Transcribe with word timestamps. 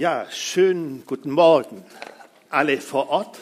Ja, 0.00 0.26
schönen 0.30 1.04
guten 1.04 1.30
Morgen. 1.30 1.84
Alle 2.48 2.80
vor 2.80 3.10
Ort 3.10 3.38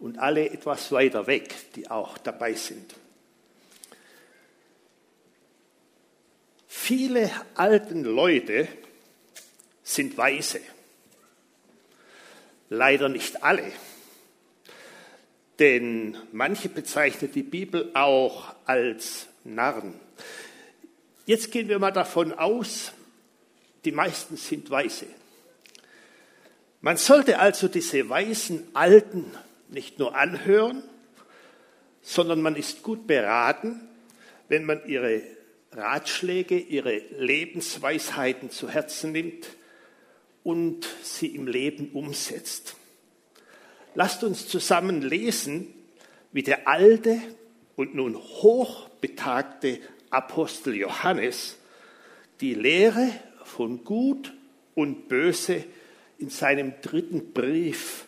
und 0.00 0.18
alle 0.18 0.48
etwas 0.48 0.90
weiter 0.92 1.26
weg, 1.26 1.54
die 1.74 1.90
auch 1.90 2.16
dabei 2.16 2.54
sind. 2.54 2.94
Viele 6.66 7.30
alten 7.54 8.02
Leute 8.02 8.66
sind 9.82 10.16
weise. 10.16 10.62
Leider 12.70 13.10
nicht 13.10 13.42
alle. 13.44 13.70
Denn 15.58 16.16
manche 16.32 16.70
bezeichnet 16.70 17.34
die 17.34 17.42
Bibel 17.42 17.90
auch 17.92 18.54
als 18.64 19.26
Narren. 19.44 19.92
Jetzt 21.26 21.52
gehen 21.52 21.68
wir 21.68 21.78
mal 21.78 21.90
davon 21.90 22.32
aus, 22.32 22.90
die 23.84 23.92
meisten 23.92 24.38
sind 24.38 24.70
weise. 24.70 25.04
Man 26.84 26.98
sollte 26.98 27.38
also 27.38 27.66
diese 27.66 28.10
weisen 28.10 28.68
Alten 28.74 29.24
nicht 29.70 29.98
nur 29.98 30.14
anhören, 30.14 30.82
sondern 32.02 32.42
man 32.42 32.56
ist 32.56 32.82
gut 32.82 33.06
beraten, 33.06 33.80
wenn 34.50 34.66
man 34.66 34.86
ihre 34.86 35.22
Ratschläge, 35.72 36.58
ihre 36.58 36.98
Lebensweisheiten 37.16 38.50
zu 38.50 38.68
Herzen 38.68 39.12
nimmt 39.12 39.46
und 40.42 40.86
sie 41.02 41.28
im 41.28 41.46
Leben 41.46 41.88
umsetzt. 41.94 42.76
Lasst 43.94 44.22
uns 44.22 44.46
zusammen 44.46 45.00
lesen, 45.00 45.72
wie 46.32 46.42
der 46.42 46.68
alte 46.68 47.18
und 47.76 47.94
nun 47.94 48.14
hochbetagte 48.14 49.80
Apostel 50.10 50.74
Johannes 50.74 51.56
die 52.42 52.52
Lehre 52.52 53.08
von 53.42 53.84
Gut 53.84 54.34
und 54.74 55.08
Böse 55.08 55.64
in 56.18 56.30
seinem 56.30 56.74
dritten 56.80 57.32
Brief 57.32 58.06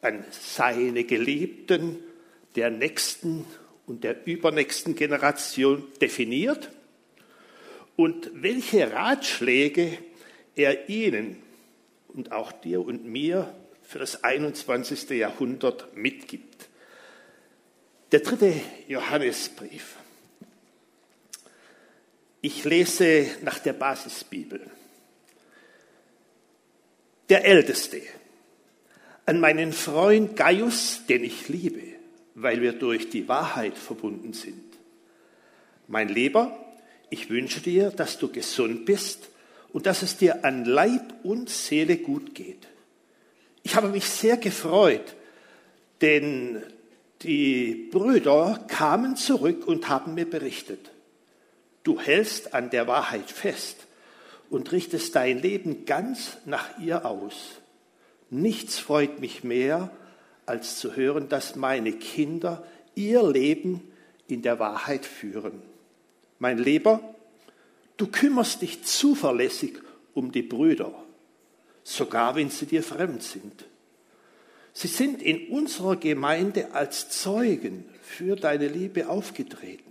an 0.00 0.24
seine 0.30 1.04
Geliebten 1.04 1.98
der 2.56 2.70
nächsten 2.70 3.44
und 3.86 4.04
der 4.04 4.26
übernächsten 4.26 4.94
Generation 4.94 5.84
definiert 6.00 6.70
und 7.96 8.30
welche 8.34 8.92
Ratschläge 8.92 9.98
er 10.56 10.88
ihnen 10.88 11.42
und 12.08 12.32
auch 12.32 12.52
dir 12.52 12.84
und 12.84 13.04
mir 13.04 13.54
für 13.82 13.98
das 13.98 14.24
21. 14.24 15.10
Jahrhundert 15.10 15.96
mitgibt. 15.96 16.68
Der 18.10 18.20
dritte 18.20 18.54
Johannesbrief. 18.88 19.96
Ich 22.40 22.64
lese 22.64 23.26
nach 23.42 23.58
der 23.58 23.72
Basisbibel. 23.72 24.60
Der 27.32 27.46
Älteste, 27.46 28.02
an 29.24 29.40
meinen 29.40 29.72
Freund 29.72 30.36
Gaius, 30.36 31.00
den 31.08 31.24
ich 31.24 31.48
liebe, 31.48 31.80
weil 32.34 32.60
wir 32.60 32.74
durch 32.74 33.08
die 33.08 33.26
Wahrheit 33.26 33.78
verbunden 33.78 34.34
sind. 34.34 34.62
Mein 35.88 36.10
Lieber, 36.10 36.54
ich 37.08 37.30
wünsche 37.30 37.60
dir, 37.60 37.88
dass 37.88 38.18
du 38.18 38.28
gesund 38.28 38.84
bist 38.84 39.30
und 39.72 39.86
dass 39.86 40.02
es 40.02 40.18
dir 40.18 40.44
an 40.44 40.66
Leib 40.66 41.14
und 41.22 41.48
Seele 41.48 41.96
gut 41.96 42.34
geht. 42.34 42.68
Ich 43.62 43.76
habe 43.76 43.88
mich 43.88 44.04
sehr 44.04 44.36
gefreut, 44.36 45.14
denn 46.02 46.62
die 47.22 47.88
Brüder 47.90 48.62
kamen 48.68 49.16
zurück 49.16 49.66
und 49.66 49.88
haben 49.88 50.12
mir 50.12 50.28
berichtet, 50.28 50.90
du 51.82 51.98
hältst 51.98 52.52
an 52.52 52.68
der 52.68 52.86
Wahrheit 52.86 53.30
fest 53.30 53.86
und 54.52 54.70
richtest 54.70 55.16
dein 55.16 55.38
Leben 55.38 55.86
ganz 55.86 56.36
nach 56.44 56.78
ihr 56.78 57.06
aus. 57.06 57.62
Nichts 58.28 58.78
freut 58.78 59.18
mich 59.18 59.42
mehr, 59.42 59.90
als 60.44 60.78
zu 60.78 60.94
hören, 60.94 61.30
dass 61.30 61.56
meine 61.56 61.92
Kinder 61.92 62.62
ihr 62.94 63.26
Leben 63.26 63.80
in 64.28 64.42
der 64.42 64.58
Wahrheit 64.58 65.06
führen. 65.06 65.62
Mein 66.38 66.58
Lieber, 66.58 67.00
du 67.96 68.08
kümmerst 68.08 68.60
dich 68.60 68.84
zuverlässig 68.84 69.78
um 70.12 70.32
die 70.32 70.42
Brüder, 70.42 70.92
sogar 71.82 72.36
wenn 72.36 72.50
sie 72.50 72.66
dir 72.66 72.82
fremd 72.82 73.22
sind. 73.22 73.64
Sie 74.74 74.88
sind 74.88 75.22
in 75.22 75.48
unserer 75.48 75.96
Gemeinde 75.96 76.74
als 76.74 77.08
Zeugen 77.08 77.86
für 78.02 78.36
deine 78.36 78.68
Liebe 78.68 79.08
aufgetreten. 79.08 79.90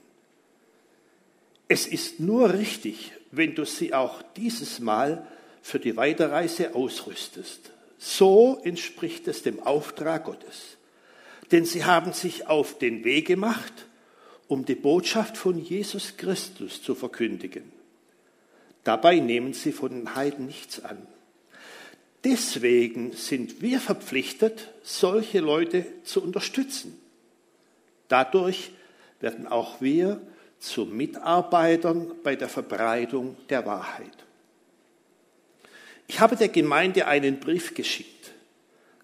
Es 1.68 1.88
ist 1.88 2.20
nur 2.20 2.54
richtig, 2.54 3.14
wenn 3.32 3.56
du 3.56 3.66
sie 3.66 3.94
auch 3.94 4.22
dieses 4.36 4.80
Mal 4.80 5.26
für 5.62 5.80
die 5.80 5.96
Weiterreise 5.96 6.76
ausrüstest. 6.76 7.72
So 7.98 8.60
entspricht 8.64 9.28
es 9.28 9.44
dem 9.44 9.62
Auftrag 9.62 10.26
Gottes. 10.26 10.78
Denn 11.52 11.66
sie 11.66 11.86
haben 11.86 12.14
sich 12.14 12.48
auf 12.48 12.78
den 12.78 13.04
Weg 13.04 13.28
gemacht, 13.28 13.74
um 14.48 14.66
die 14.66 14.76
Botschaft 14.76 15.38
von 15.38 15.58
Jesus 15.58 16.18
Christus 16.18 16.82
zu 16.82 16.96
verkündigen. 16.96 17.72
Dabei 18.84 19.20
nehmen 19.20 19.54
sie 19.54 19.72
von 19.72 19.92
den 19.92 20.16
Heiden 20.16 20.48
nichts 20.48 20.84
an. 20.84 20.98
Deswegen 22.24 23.14
sind 23.14 23.62
wir 23.62 23.80
verpflichtet, 23.80 24.70
solche 24.84 25.40
Leute 25.40 25.86
zu 26.04 26.22
unterstützen. 26.22 27.00
Dadurch 28.08 28.72
werden 29.20 29.48
auch 29.48 29.82
wir 29.82 30.22
zu 30.62 30.86
Mitarbeitern 30.86 32.14
bei 32.24 32.36
der 32.36 32.48
Verbreitung 32.48 33.36
der 33.50 33.66
Wahrheit. 33.66 34.14
Ich 36.08 36.20
habe 36.20 36.36
der 36.36 36.50
Gemeinde 36.50 37.08
einen 37.08 37.40
Brief 37.40 37.74
geschickt, 37.74 38.32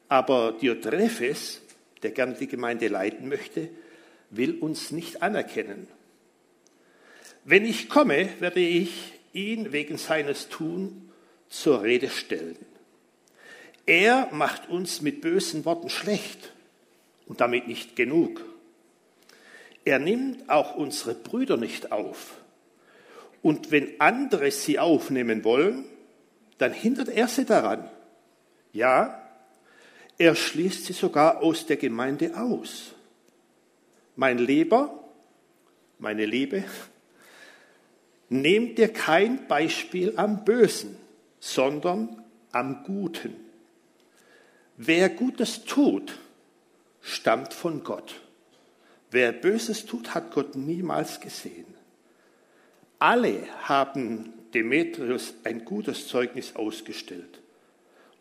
aber 0.07 0.53
Diotrephes, 0.53 1.61
der 2.03 2.11
gerne 2.11 2.35
die 2.35 2.47
Gemeinde 2.47 2.87
leiten 2.87 3.27
möchte, 3.27 3.69
will 4.29 4.59
uns 4.59 4.91
nicht 4.91 5.23
anerkennen. 5.23 5.87
Wenn 7.43 7.65
ich 7.65 7.89
komme, 7.89 8.29
werde 8.39 8.59
ich 8.59 9.13
ihn 9.33 9.71
wegen 9.71 9.97
seines 9.97 10.49
Tun 10.49 11.11
zur 11.49 11.81
Rede 11.81 12.09
stellen. 12.09 12.57
Er 13.85 14.29
macht 14.31 14.69
uns 14.69 15.01
mit 15.01 15.21
bösen 15.21 15.65
Worten 15.65 15.89
schlecht 15.89 16.51
und 17.25 17.41
damit 17.41 17.67
nicht 17.67 17.95
genug. 17.95 18.43
Er 19.87 19.99
nimmt 19.99 20.49
auch 20.49 20.75
unsere 20.75 21.13
Brüder 21.13 21.55
nicht 21.55 21.93
auf. 21.93 22.41
Und 23.41 23.71
wenn 23.71 24.01
andere 24.01 24.51
sie 24.51 24.79
aufnehmen 24.79 25.45
wollen, 25.45 25.85
dann 26.57 26.73
hindert 26.73 27.07
er 27.07 27.29
sie 27.29 27.45
daran. 27.45 27.89
Ja, 28.73 29.23
er 30.17 30.35
schließt 30.35 30.83
sie 30.83 30.91
sogar 30.91 31.41
aus 31.41 31.67
der 31.67 31.77
Gemeinde 31.77 32.35
aus. 32.35 32.95
Mein 34.17 34.39
Lieber, 34.39 35.07
meine 35.99 36.25
Liebe, 36.25 36.65
nehmt 38.27 38.79
dir 38.79 38.91
kein 38.91 39.47
Beispiel 39.47 40.15
am 40.17 40.43
Bösen, 40.43 40.97
sondern 41.39 42.25
am 42.51 42.83
Guten. 42.83 43.37
Wer 44.75 45.07
Gutes 45.07 45.63
tut, 45.63 46.19
stammt 46.99 47.53
von 47.53 47.85
Gott. 47.85 48.26
Wer 49.11 49.31
Böses 49.31 49.85
tut, 49.85 50.13
hat 50.13 50.31
Gott 50.31 50.55
niemals 50.55 51.19
gesehen. 51.19 51.65
Alle 52.99 53.43
haben 53.63 54.33
Demetrius 54.53 55.33
ein 55.43 55.65
gutes 55.65 56.07
Zeugnis 56.07 56.55
ausgestellt. 56.55 57.39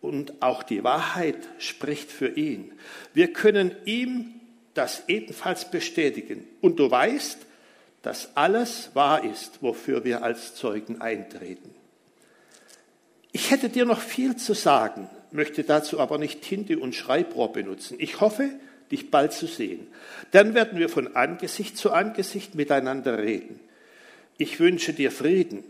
Und 0.01 0.43
auch 0.43 0.63
die 0.63 0.85
Wahrheit 0.85 1.49
spricht 1.59 2.11
für 2.11 2.29
ihn. 2.29 2.73
Wir 3.15 3.33
können 3.33 3.75
ihm 3.85 4.35
das 4.75 5.05
ebenfalls 5.09 5.71
bestätigen. 5.71 6.47
Und 6.61 6.79
du 6.79 6.91
weißt, 6.91 7.39
dass 8.03 8.37
alles 8.37 8.91
wahr 8.95 9.25
ist, 9.25 9.63
wofür 9.63 10.05
wir 10.05 10.23
als 10.23 10.55
Zeugen 10.55 11.01
eintreten. 11.01 11.75
Ich 13.33 13.51
hätte 13.51 13.69
dir 13.69 13.85
noch 13.85 14.01
viel 14.01 14.37
zu 14.37 14.55
sagen, 14.55 15.09
möchte 15.33 15.65
dazu 15.65 15.99
aber 15.99 16.19
nicht 16.19 16.43
Tinte 16.43 16.79
und 16.79 16.95
Schreibrohr 16.95 17.53
benutzen. 17.53 17.97
Ich 17.99 18.21
hoffe, 18.21 18.51
dich 18.91 19.11
bald 19.11 19.33
zu 19.33 19.47
sehen. 19.47 19.87
Dann 20.31 20.55
werden 20.55 20.79
wir 20.79 20.89
von 20.89 21.17
Angesicht 21.17 21.77
zu 21.77 21.93
Angesicht 21.93 22.55
miteinander 22.55 23.19
reden. 23.19 23.61
Ich 24.39 24.61
wünsche 24.61 24.93
dir 24.93 25.11
Frieden. 25.11 25.65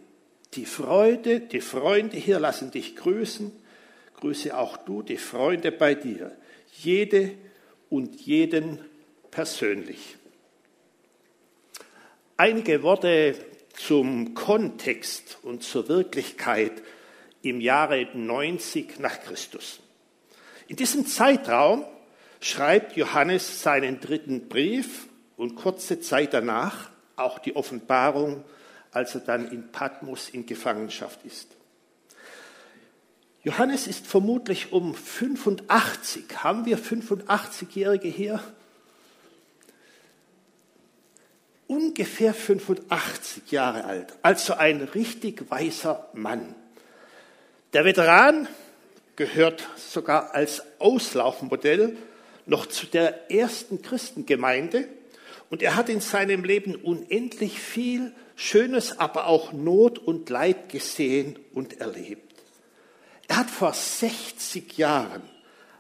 Die 0.55 0.67
Freude, 0.67 1.41
die 1.41 1.61
Freunde 1.61 2.17
hier 2.17 2.41
lassen 2.41 2.71
dich 2.71 2.97
grüßen. 2.97 3.53
Grüße 4.19 4.57
auch 4.57 4.77
du 4.79 5.03
die 5.03 5.19
Freunde 5.19 5.73
bei 5.73 5.95
dir. 5.95 6.33
Jede 6.73 7.33
und 7.91 8.21
jeden 8.23 8.81
persönlich. 9.31 10.17
Einige 12.37 12.83
Worte 12.83 13.35
zum 13.75 14.35
Kontext 14.35 15.39
und 15.43 15.63
zur 15.63 15.89
Wirklichkeit 15.89 16.73
im 17.43 17.61
Jahre 17.61 18.09
90 18.15 18.99
nach 18.99 19.21
Christus. 19.21 19.81
In 20.69 20.77
diesem 20.77 21.07
Zeitraum 21.07 21.85
schreibt 22.47 22.97
Johannes 22.97 23.63
seinen 23.63 24.01
dritten 24.01 24.49
Brief 24.49 25.09
und 25.37 25.57
kurze 25.57 26.01
Zeit 26.01 26.33
danach 26.33 26.91
auch 27.17 27.39
die 27.39 27.57
Offenbarung, 27.57 28.45
als 28.93 29.15
er 29.15 29.23
dann 29.23 29.51
in 29.51 29.73
Patmos 29.73 30.29
in 30.29 30.47
Gefangenschaft 30.47 31.25
ist. 31.25 31.49
Johannes 33.43 33.87
ist 33.87 34.07
vermutlich 34.07 34.73
um 34.73 34.95
85. 34.95 36.25
Haben 36.43 36.67
wir 36.67 36.79
85-Jährige 36.79 38.09
hier? 38.09 38.41
Ungefähr 41.67 42.33
85 42.33 43.51
Jahre 43.51 43.85
alt, 43.85 44.15
also 44.23 44.55
ein 44.55 44.83
richtig 44.83 45.51
weiser 45.51 46.09
Mann. 46.13 46.55
Der 47.73 47.85
Veteran 47.85 48.47
gehört 49.17 49.67
sogar 49.77 50.33
als 50.33 50.63
Auslaufmodell 50.79 51.97
noch 52.47 52.67
zu 52.67 52.87
der 52.87 53.31
ersten 53.31 53.83
Christengemeinde 53.83 54.89
und 55.51 55.63
er 55.63 55.77
hat 55.77 55.89
in 55.89 56.01
seinem 56.01 56.45
Leben 56.45 56.75
unendlich 56.75 57.61
viel 57.61 58.13
Schönes, 58.37 58.99
aber 58.99 59.27
auch 59.27 59.53
Not 59.53 59.99
und 59.99 60.29
Leid 60.29 60.69
gesehen 60.69 61.39
und 61.53 61.81
erlebt. 61.81 62.35
Er 63.29 63.39
hat 63.39 63.51
vor 63.51 63.73
60 63.73 64.77
Jahren 64.79 65.23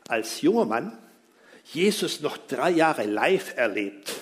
als 0.08 0.40
junger 0.40 0.64
Mann 0.64 0.98
Jesus 1.72 2.20
noch 2.20 2.36
drei 2.36 2.70
Jahre 2.70 3.04
live 3.04 3.56
erlebt, 3.56 4.14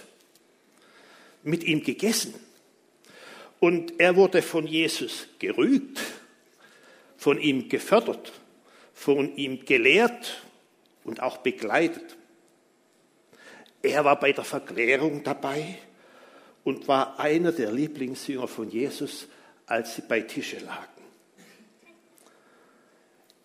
mit 1.43 1.62
ihm 1.64 1.82
gegessen. 1.82 2.35
Und 3.61 4.00
er 4.00 4.17
wurde 4.17 4.41
von 4.41 4.67
Jesus 4.67 5.26
gerügt, 5.38 6.00
von 7.19 7.38
ihm 7.38 7.69
gefördert, 7.69 8.32
von 8.94 9.37
ihm 9.37 9.64
gelehrt 9.64 10.43
und 11.05 11.23
auch 11.23 11.38
begleitet. 11.38 12.17
Er 13.85 14.03
war 14.03 14.19
bei 14.19 14.33
der 14.33 14.45
Verklärung 14.45 15.23
dabei 15.25 15.77
und 16.65 16.89
war 16.89 17.21
einer 17.21 17.53
der 17.53 17.71
Lieblingsjünger 17.71 18.49
von 18.49 18.71
Jesus, 18.71 19.29
als 19.67 19.97
sie 19.97 20.03
bei 20.09 20.23
Tische 20.23 20.59
lagen. 20.61 21.03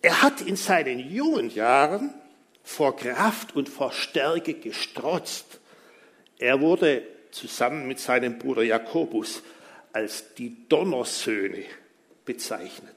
Er 0.02 0.22
hat 0.22 0.40
in 0.40 0.56
seinen 0.56 1.00
jungen 1.12 1.50
Jahren 1.50 2.14
vor 2.64 2.96
Kraft 2.96 3.54
und 3.54 3.68
vor 3.68 3.92
Stärke 3.92 4.54
gestrotzt. 4.54 5.60
Er 6.38 6.62
wurde 6.62 7.04
zusammen 7.32 7.86
mit 7.86 8.00
seinem 8.00 8.40
Bruder 8.40 8.64
Jakobus 8.64 9.44
als 9.92 10.36
die 10.36 10.70
Donnersöhne 10.70 11.66
bezeichnet. 12.24 12.96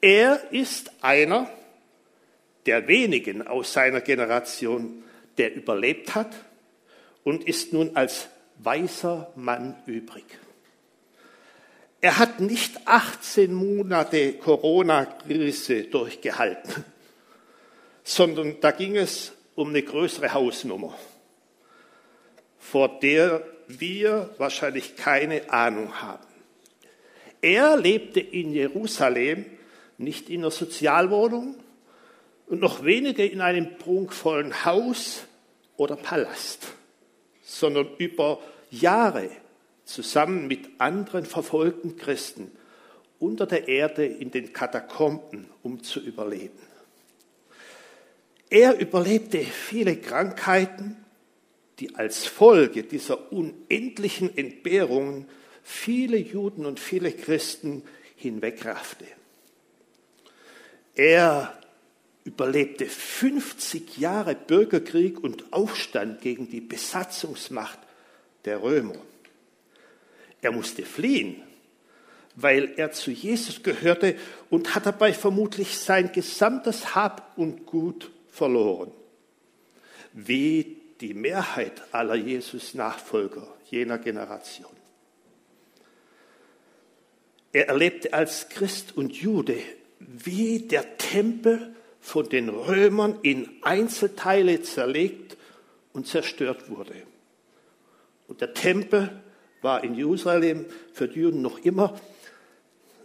Er 0.00 0.52
ist 0.52 0.90
einer 1.02 1.50
der 2.64 2.88
wenigen 2.88 3.46
aus 3.46 3.74
seiner 3.74 4.00
Generation, 4.00 5.04
der 5.38 5.54
überlebt 5.54 6.14
hat 6.14 6.34
und 7.24 7.44
ist 7.44 7.72
nun 7.72 7.96
als 7.96 8.28
weiser 8.58 9.32
Mann 9.36 9.76
übrig. 9.86 10.24
Er 12.00 12.18
hat 12.18 12.40
nicht 12.40 12.86
18 12.86 13.52
Monate 13.52 14.34
Corona-Krise 14.34 15.84
durchgehalten, 15.84 16.84
sondern 18.04 18.60
da 18.60 18.70
ging 18.70 18.96
es 18.96 19.32
um 19.54 19.70
eine 19.70 19.82
größere 19.82 20.32
Hausnummer, 20.32 20.96
vor 22.58 23.00
der 23.00 23.42
wir 23.66 24.30
wahrscheinlich 24.38 24.96
keine 24.96 25.50
Ahnung 25.52 26.00
haben. 26.00 26.26
Er 27.40 27.76
lebte 27.76 28.20
in 28.20 28.52
Jerusalem 28.52 29.44
nicht 29.98 30.30
in 30.30 30.40
einer 30.40 30.50
Sozialwohnung 30.50 31.56
und 32.48 32.60
noch 32.60 32.84
weniger 32.84 33.24
in 33.24 33.40
einem 33.40 33.76
prunkvollen 33.78 34.64
Haus 34.64 35.24
oder 35.76 35.96
Palast, 35.96 36.68
sondern 37.44 37.88
über 37.98 38.40
Jahre 38.70 39.30
zusammen 39.84 40.46
mit 40.46 40.68
anderen 40.78 41.24
verfolgten 41.24 41.96
Christen 41.96 42.50
unter 43.18 43.46
der 43.46 43.68
Erde 43.68 44.06
in 44.06 44.30
den 44.30 44.52
Katakomben, 44.52 45.48
um 45.62 45.82
zu 45.82 46.00
überleben. 46.00 46.58
Er 48.50 48.78
überlebte 48.78 49.38
viele 49.40 49.96
Krankheiten, 49.96 50.96
die 51.80 51.94
als 51.94 52.26
Folge 52.26 52.82
dieser 52.82 53.32
unendlichen 53.32 54.36
Entbehrungen 54.36 55.26
viele 55.62 56.16
Juden 56.16 56.64
und 56.64 56.80
viele 56.80 57.12
Christen 57.12 57.82
hinwegraffte. 58.16 59.04
Er 60.94 61.58
überlebte 62.28 62.84
50 62.84 63.96
Jahre 63.96 64.34
Bürgerkrieg 64.34 65.24
und 65.24 65.50
Aufstand 65.50 66.20
gegen 66.20 66.50
die 66.50 66.60
Besatzungsmacht 66.60 67.78
der 68.44 68.62
Römer. 68.62 68.96
Er 70.42 70.52
musste 70.52 70.84
fliehen, 70.84 71.42
weil 72.36 72.74
er 72.76 72.92
zu 72.92 73.10
Jesus 73.10 73.62
gehörte 73.62 74.14
und 74.50 74.74
hat 74.74 74.84
dabei 74.84 75.14
vermutlich 75.14 75.78
sein 75.78 76.12
gesamtes 76.12 76.94
Hab 76.94 77.32
und 77.38 77.64
Gut 77.64 78.10
verloren. 78.30 78.92
Wie 80.12 80.76
die 81.00 81.14
Mehrheit 81.14 81.82
aller 81.92 82.14
Jesus-Nachfolger 82.14 83.48
jener 83.70 83.96
Generation. 83.96 84.70
Er 87.52 87.68
erlebte 87.68 88.12
als 88.12 88.50
Christ 88.50 88.98
und 88.98 89.14
Jude, 89.14 89.58
wie 89.98 90.58
der 90.60 90.98
Tempel 90.98 91.74
von 92.08 92.26
den 92.26 92.48
Römern 92.48 93.18
in 93.20 93.50
Einzelteile 93.60 94.62
zerlegt 94.62 95.36
und 95.92 96.06
zerstört 96.06 96.70
wurde. 96.70 96.94
Und 98.28 98.40
der 98.40 98.54
Tempel 98.54 99.22
war 99.60 99.84
in 99.84 99.94
Jerusalem 99.94 100.64
für 100.94 101.06
die 101.06 101.20
Juden 101.20 101.42
noch 101.42 101.58
immer 101.58 102.00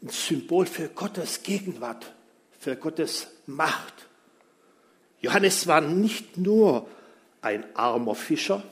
ein 0.01 0.07
Symbol 0.07 0.65
für 0.65 0.87
Gottes 0.87 1.43
Gegenwart, 1.43 2.13
für 2.57 2.77
Gottes 2.77 3.27
Macht. 3.45 3.93
Johannes 5.19 5.67
war 5.67 5.81
nicht 5.81 6.37
nur 6.37 6.87
ein 7.41 7.65
armer 7.75 8.15
Fischer, 8.15 8.63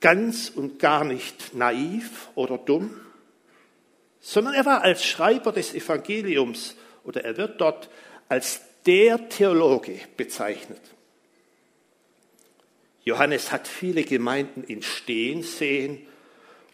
ganz 0.00 0.50
und 0.50 0.78
gar 0.78 1.04
nicht 1.04 1.54
naiv 1.54 2.28
oder 2.34 2.58
dumm, 2.58 2.94
sondern 4.20 4.52
er 4.52 4.66
war 4.66 4.82
als 4.82 5.02
Schreiber 5.02 5.50
des 5.52 5.72
Evangeliums 5.72 6.76
oder 7.04 7.24
er 7.24 7.38
wird 7.38 7.58
dort 7.58 7.88
als 8.28 8.67
der 8.88 9.28
Theologe 9.28 10.00
bezeichnet. 10.16 10.80
Johannes 13.04 13.52
hat 13.52 13.68
viele 13.68 14.02
Gemeinden 14.02 14.64
in 14.64 14.80
Stehen 14.80 15.42
sehen 15.42 15.98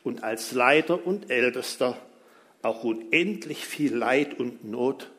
und 0.05 0.23
als 0.23 0.53
Leiter 0.53 1.05
und 1.05 1.29
Ältester 1.29 1.99
auch 2.63 2.85
unendlich 2.85 3.67
viel 3.67 3.97
Leid 3.97 4.39
und 4.39 4.65
Not 4.65 5.11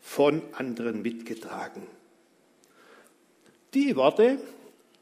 von 0.00 0.42
anderen 0.52 1.02
mitgetragen. 1.02 1.82
Die 3.74 3.96
Worte, 3.96 4.38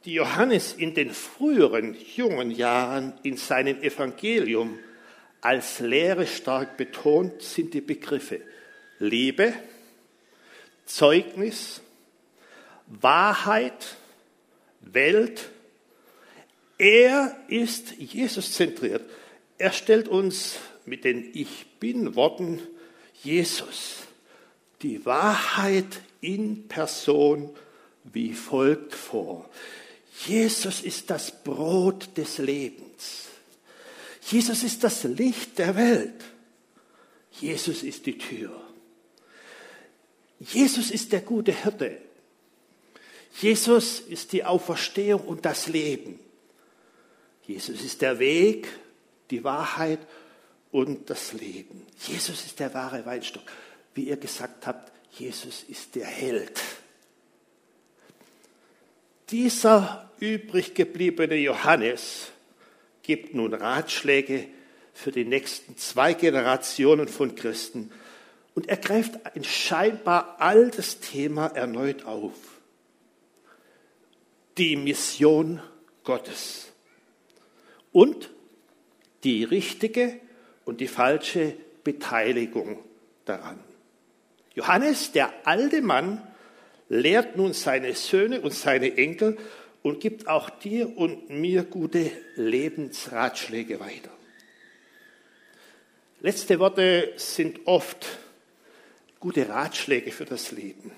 die 0.06 0.14
Johannes 0.14 0.72
in 0.72 0.94
den 0.94 1.10
früheren 1.10 1.98
jungen 2.16 2.50
Jahren 2.50 3.12
in 3.22 3.36
seinem 3.36 3.82
Evangelium 3.82 4.78
als 5.42 5.80
Lehre 5.80 6.26
stark 6.26 6.78
betont, 6.78 7.42
sind 7.42 7.74
die 7.74 7.82
Begriffe 7.82 8.40
Liebe, 8.98 9.52
Zeugnis, 10.86 11.80
Wahrheit, 12.86 13.96
Welt. 14.80 15.50
Er 16.78 17.36
ist 17.48 17.92
Jesus 17.98 18.52
zentriert. 18.52 19.02
Er 19.58 19.72
stellt 19.72 20.08
uns 20.08 20.56
mit 20.84 21.04
den 21.04 21.30
Ich 21.34 21.66
bin 21.80 22.14
Worten 22.14 22.60
Jesus, 23.22 23.96
die 24.82 25.04
Wahrheit 25.04 26.00
in 26.20 26.68
Person 26.68 27.54
wie 28.04 28.32
folgt 28.32 28.94
vor. 28.94 29.48
Jesus 30.26 30.80
ist 30.82 31.10
das 31.10 31.42
Brot 31.42 32.16
des 32.16 32.38
Lebens. 32.38 33.26
Jesus 34.30 34.62
ist 34.62 34.82
das 34.84 35.04
Licht 35.04 35.58
der 35.58 35.76
Welt. 35.76 36.24
Jesus 37.32 37.82
ist 37.82 38.06
die 38.06 38.18
Tür. 38.18 38.65
Jesus 40.40 40.90
ist 40.90 41.12
der 41.12 41.20
gute 41.20 41.52
Hirte. 41.52 41.98
Jesus 43.40 44.00
ist 44.00 44.32
die 44.32 44.44
Auferstehung 44.44 45.20
und 45.22 45.44
das 45.44 45.66
Leben. 45.66 46.18
Jesus 47.46 47.82
ist 47.82 48.02
der 48.02 48.18
Weg, 48.18 48.68
die 49.30 49.44
Wahrheit 49.44 50.00
und 50.72 51.08
das 51.10 51.32
Leben. 51.32 51.86
Jesus 52.06 52.44
ist 52.44 52.60
der 52.60 52.72
wahre 52.74 53.04
Weinstock. 53.06 53.44
Wie 53.94 54.08
ihr 54.08 54.16
gesagt 54.16 54.66
habt, 54.66 54.92
Jesus 55.12 55.64
ist 55.68 55.94
der 55.94 56.06
Held. 56.06 56.60
Dieser 59.30 60.10
übrig 60.20 60.74
gebliebene 60.74 61.36
Johannes 61.36 62.30
gibt 63.02 63.34
nun 63.34 63.54
Ratschläge 63.54 64.48
für 64.92 65.12
die 65.12 65.24
nächsten 65.24 65.76
zwei 65.76 66.14
Generationen 66.14 67.08
von 67.08 67.34
Christen, 67.34 67.90
und 68.56 68.70
er 68.70 68.78
greift 68.78 69.36
ein 69.36 69.44
scheinbar 69.44 70.40
altes 70.40 70.98
Thema 71.00 71.48
erneut 71.48 72.06
auf. 72.06 72.32
Die 74.56 74.76
Mission 74.76 75.60
Gottes. 76.04 76.72
Und 77.92 78.30
die 79.24 79.44
richtige 79.44 80.18
und 80.64 80.80
die 80.80 80.88
falsche 80.88 81.54
Beteiligung 81.84 82.78
daran. 83.26 83.60
Johannes, 84.54 85.12
der 85.12 85.34
alte 85.44 85.82
Mann, 85.82 86.26
lehrt 86.88 87.36
nun 87.36 87.52
seine 87.52 87.94
Söhne 87.94 88.40
und 88.40 88.54
seine 88.54 88.96
Enkel 88.96 89.36
und 89.82 90.00
gibt 90.00 90.28
auch 90.28 90.48
dir 90.48 90.96
und 90.96 91.28
mir 91.28 91.64
gute 91.64 92.10
Lebensratschläge 92.36 93.80
weiter. 93.80 94.10
Letzte 96.22 96.58
Worte 96.58 97.12
sind 97.16 97.66
oft 97.66 98.18
gute 99.20 99.48
Ratschläge 99.48 100.12
für 100.12 100.24
das 100.24 100.52
Leben. 100.52 100.92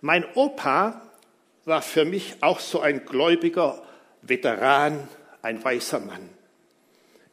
Mein 0.00 0.24
Opa 0.34 1.02
war 1.64 1.82
für 1.82 2.04
mich 2.04 2.36
auch 2.40 2.60
so 2.60 2.80
ein 2.80 3.04
gläubiger 3.04 3.82
Veteran, 4.22 5.08
ein 5.42 5.62
weißer 5.62 6.00
Mann. 6.00 6.28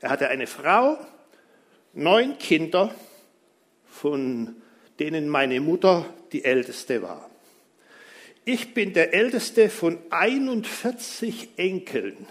Er 0.01 0.09
hatte 0.09 0.29
eine 0.29 0.47
Frau, 0.47 0.97
neun 1.93 2.37
Kinder, 2.37 2.93
von 3.89 4.55
denen 4.99 5.29
meine 5.29 5.61
Mutter 5.61 6.05
die 6.31 6.45
älteste 6.45 7.01
war. 7.01 7.29
Ich 8.45 8.73
bin 8.73 8.93
der 8.93 9.13
älteste 9.13 9.69
von 9.69 9.99
41 10.09 11.49
Enkeln, 11.57 12.27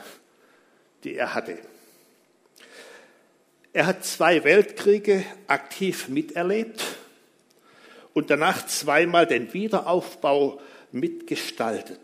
die 1.05 1.15
er 1.15 1.35
hatte. 1.35 1.59
Er 3.73 3.87
hat 3.87 4.05
zwei 4.05 4.43
Weltkriege 4.45 5.25
aktiv 5.47 6.09
miterlebt 6.09 6.98
und 8.19 8.31
danach 8.31 8.67
zweimal 8.67 9.29
den 9.29 9.55
Wiederaufbau 9.55 10.61
mitgestaltet. 10.91 12.01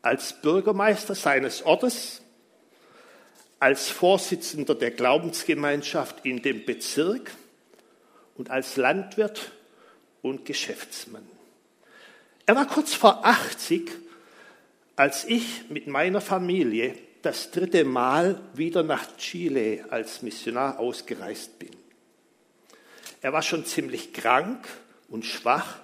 Als 0.00 0.40
Bürgermeister 0.40 1.14
seines 1.14 1.66
Ortes, 1.66 2.22
als 3.58 3.90
Vorsitzender 3.90 4.74
der 4.74 4.90
Glaubensgemeinschaft 4.90 6.24
in 6.24 6.40
dem 6.40 6.64
Bezirk 6.64 7.32
und 8.38 8.48
als 8.48 8.78
Landwirt 8.78 9.52
und 10.22 10.46
Geschäftsmann. 10.46 11.28
Er 12.46 12.56
war 12.56 12.66
kurz 12.66 12.94
vor 12.94 13.26
80, 13.26 13.90
als 14.96 15.26
ich 15.26 15.68
mit 15.68 15.86
meiner 15.86 16.22
Familie 16.22 16.94
das 17.20 17.50
dritte 17.50 17.84
Mal 17.84 18.40
wieder 18.54 18.82
nach 18.82 19.14
Chile 19.18 19.84
als 19.90 20.22
Missionar 20.22 20.78
ausgereist 20.78 21.58
bin. 21.58 21.76
Er 23.20 23.34
war 23.34 23.42
schon 23.42 23.66
ziemlich 23.66 24.14
krank 24.14 24.66
und 25.10 25.24
schwach, 25.24 25.76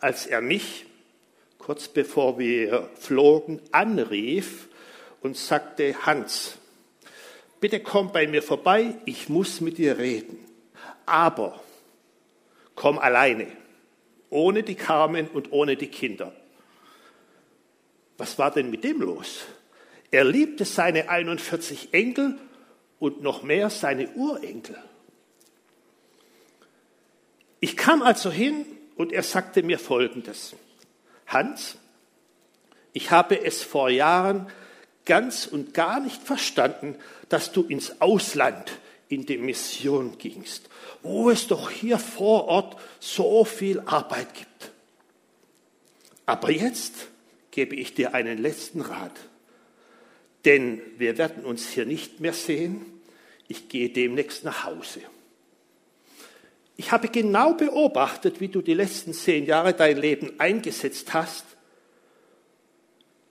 als 0.00 0.26
er 0.26 0.40
mich, 0.40 0.86
kurz 1.58 1.88
bevor 1.88 2.38
wir 2.38 2.88
flogen, 2.98 3.60
anrief 3.72 4.68
und 5.20 5.36
sagte, 5.36 6.06
Hans, 6.06 6.56
bitte 7.60 7.80
komm 7.80 8.12
bei 8.12 8.26
mir 8.26 8.42
vorbei, 8.42 8.94
ich 9.04 9.28
muss 9.28 9.60
mit 9.60 9.78
dir 9.78 9.98
reden. 9.98 10.38
Aber 11.06 11.60
komm 12.74 12.98
alleine, 12.98 13.46
ohne 14.30 14.62
die 14.62 14.74
Carmen 14.74 15.28
und 15.28 15.52
ohne 15.52 15.76
die 15.76 15.88
Kinder. 15.88 16.32
Was 18.16 18.38
war 18.38 18.50
denn 18.50 18.70
mit 18.70 18.84
dem 18.84 19.00
los? 19.00 19.46
Er 20.10 20.24
liebte 20.24 20.64
seine 20.64 21.08
41 21.08 21.92
Enkel 21.92 22.38
und 22.98 23.22
noch 23.22 23.42
mehr 23.42 23.70
seine 23.70 24.08
Urenkel. 24.10 24.76
Ich 27.60 27.76
kam 27.76 28.02
also 28.02 28.30
hin 28.30 28.66
und 28.96 29.12
er 29.12 29.22
sagte 29.22 29.62
mir 29.62 29.78
Folgendes. 29.78 30.54
Hans, 31.26 31.76
ich 32.92 33.10
habe 33.10 33.44
es 33.44 33.62
vor 33.62 33.90
Jahren 33.90 34.50
ganz 35.04 35.46
und 35.46 35.74
gar 35.74 36.00
nicht 36.00 36.22
verstanden, 36.22 36.96
dass 37.28 37.52
du 37.52 37.62
ins 37.62 38.00
Ausland 38.00 38.72
in 39.08 39.24
die 39.26 39.38
Mission 39.38 40.18
gingst, 40.18 40.68
wo 41.02 41.30
es 41.30 41.46
doch 41.46 41.70
hier 41.70 41.98
vor 41.98 42.46
Ort 42.46 42.80
so 43.00 43.44
viel 43.44 43.80
Arbeit 43.80 44.34
gibt. 44.34 44.72
Aber 46.26 46.50
jetzt 46.50 47.08
gebe 47.50 47.74
ich 47.74 47.94
dir 47.94 48.14
einen 48.14 48.38
letzten 48.38 48.82
Rat 48.82 49.12
denn 50.44 50.80
wir 50.96 51.18
werden 51.18 51.44
uns 51.44 51.68
hier 51.68 51.84
nicht 51.84 52.20
mehr 52.20 52.32
sehen. 52.32 52.86
Ich 53.48 53.68
gehe 53.68 53.90
demnächst 53.90 54.44
nach 54.44 54.64
Hause. 54.64 55.00
Ich 56.80 56.92
habe 56.92 57.08
genau 57.08 57.54
beobachtet, 57.54 58.40
wie 58.40 58.46
du 58.46 58.62
die 58.62 58.72
letzten 58.72 59.12
zehn 59.12 59.44
Jahre 59.46 59.74
dein 59.74 59.96
Leben 59.96 60.38
eingesetzt 60.38 61.12
hast. 61.12 61.44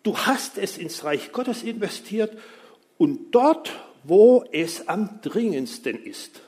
Du 0.04 0.18
hast 0.18 0.58
es 0.58 0.78
ins 0.78 1.06
Reich 1.06 1.32
Gottes 1.32 1.64
investiert 1.64 2.38
und 2.98 3.32
dort, 3.32 3.72
wo 4.04 4.44
es 4.52 4.90
am 4.90 5.22
dringendsten 5.22 6.04
ist, 6.04 6.42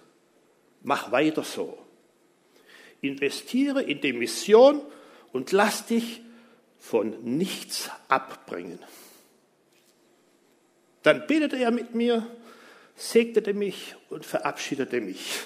mach 0.81 1.09
weiter 1.13 1.43
so. 1.43 1.77
Investiere 2.99 3.81
in 3.81 4.01
die 4.01 4.11
Mission 4.11 4.81
und 5.31 5.53
lass 5.53 5.85
dich 5.85 6.21
von 6.79 7.15
nichts 7.23 7.89
abbringen. 8.09 8.79
Dann 11.03 11.25
betete 11.27 11.55
er 11.55 11.71
mit 11.71 11.95
mir, 11.95 12.27
segnete 12.97 13.53
mich 13.53 13.95
und 14.09 14.25
verabschiedete 14.25 14.99
mich. 14.99 15.45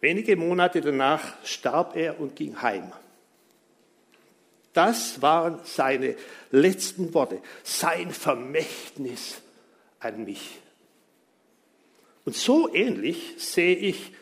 Wenige 0.00 0.36
Monate 0.36 0.80
danach 0.80 1.34
starb 1.44 1.96
er 1.96 2.20
und 2.20 2.36
ging 2.36 2.60
heim. 2.62 2.92
Das 4.72 5.20
waren 5.20 5.60
seine 5.64 6.16
letzten 6.50 7.12
Worte, 7.12 7.42
sein 7.64 8.12
Vermächtnis 8.12 9.40
an 9.98 10.24
mich. 10.24 10.58
Und 12.24 12.36
so 12.36 12.72
ähnlich 12.72 13.34
sehe 13.38 13.76
ich 13.76 14.12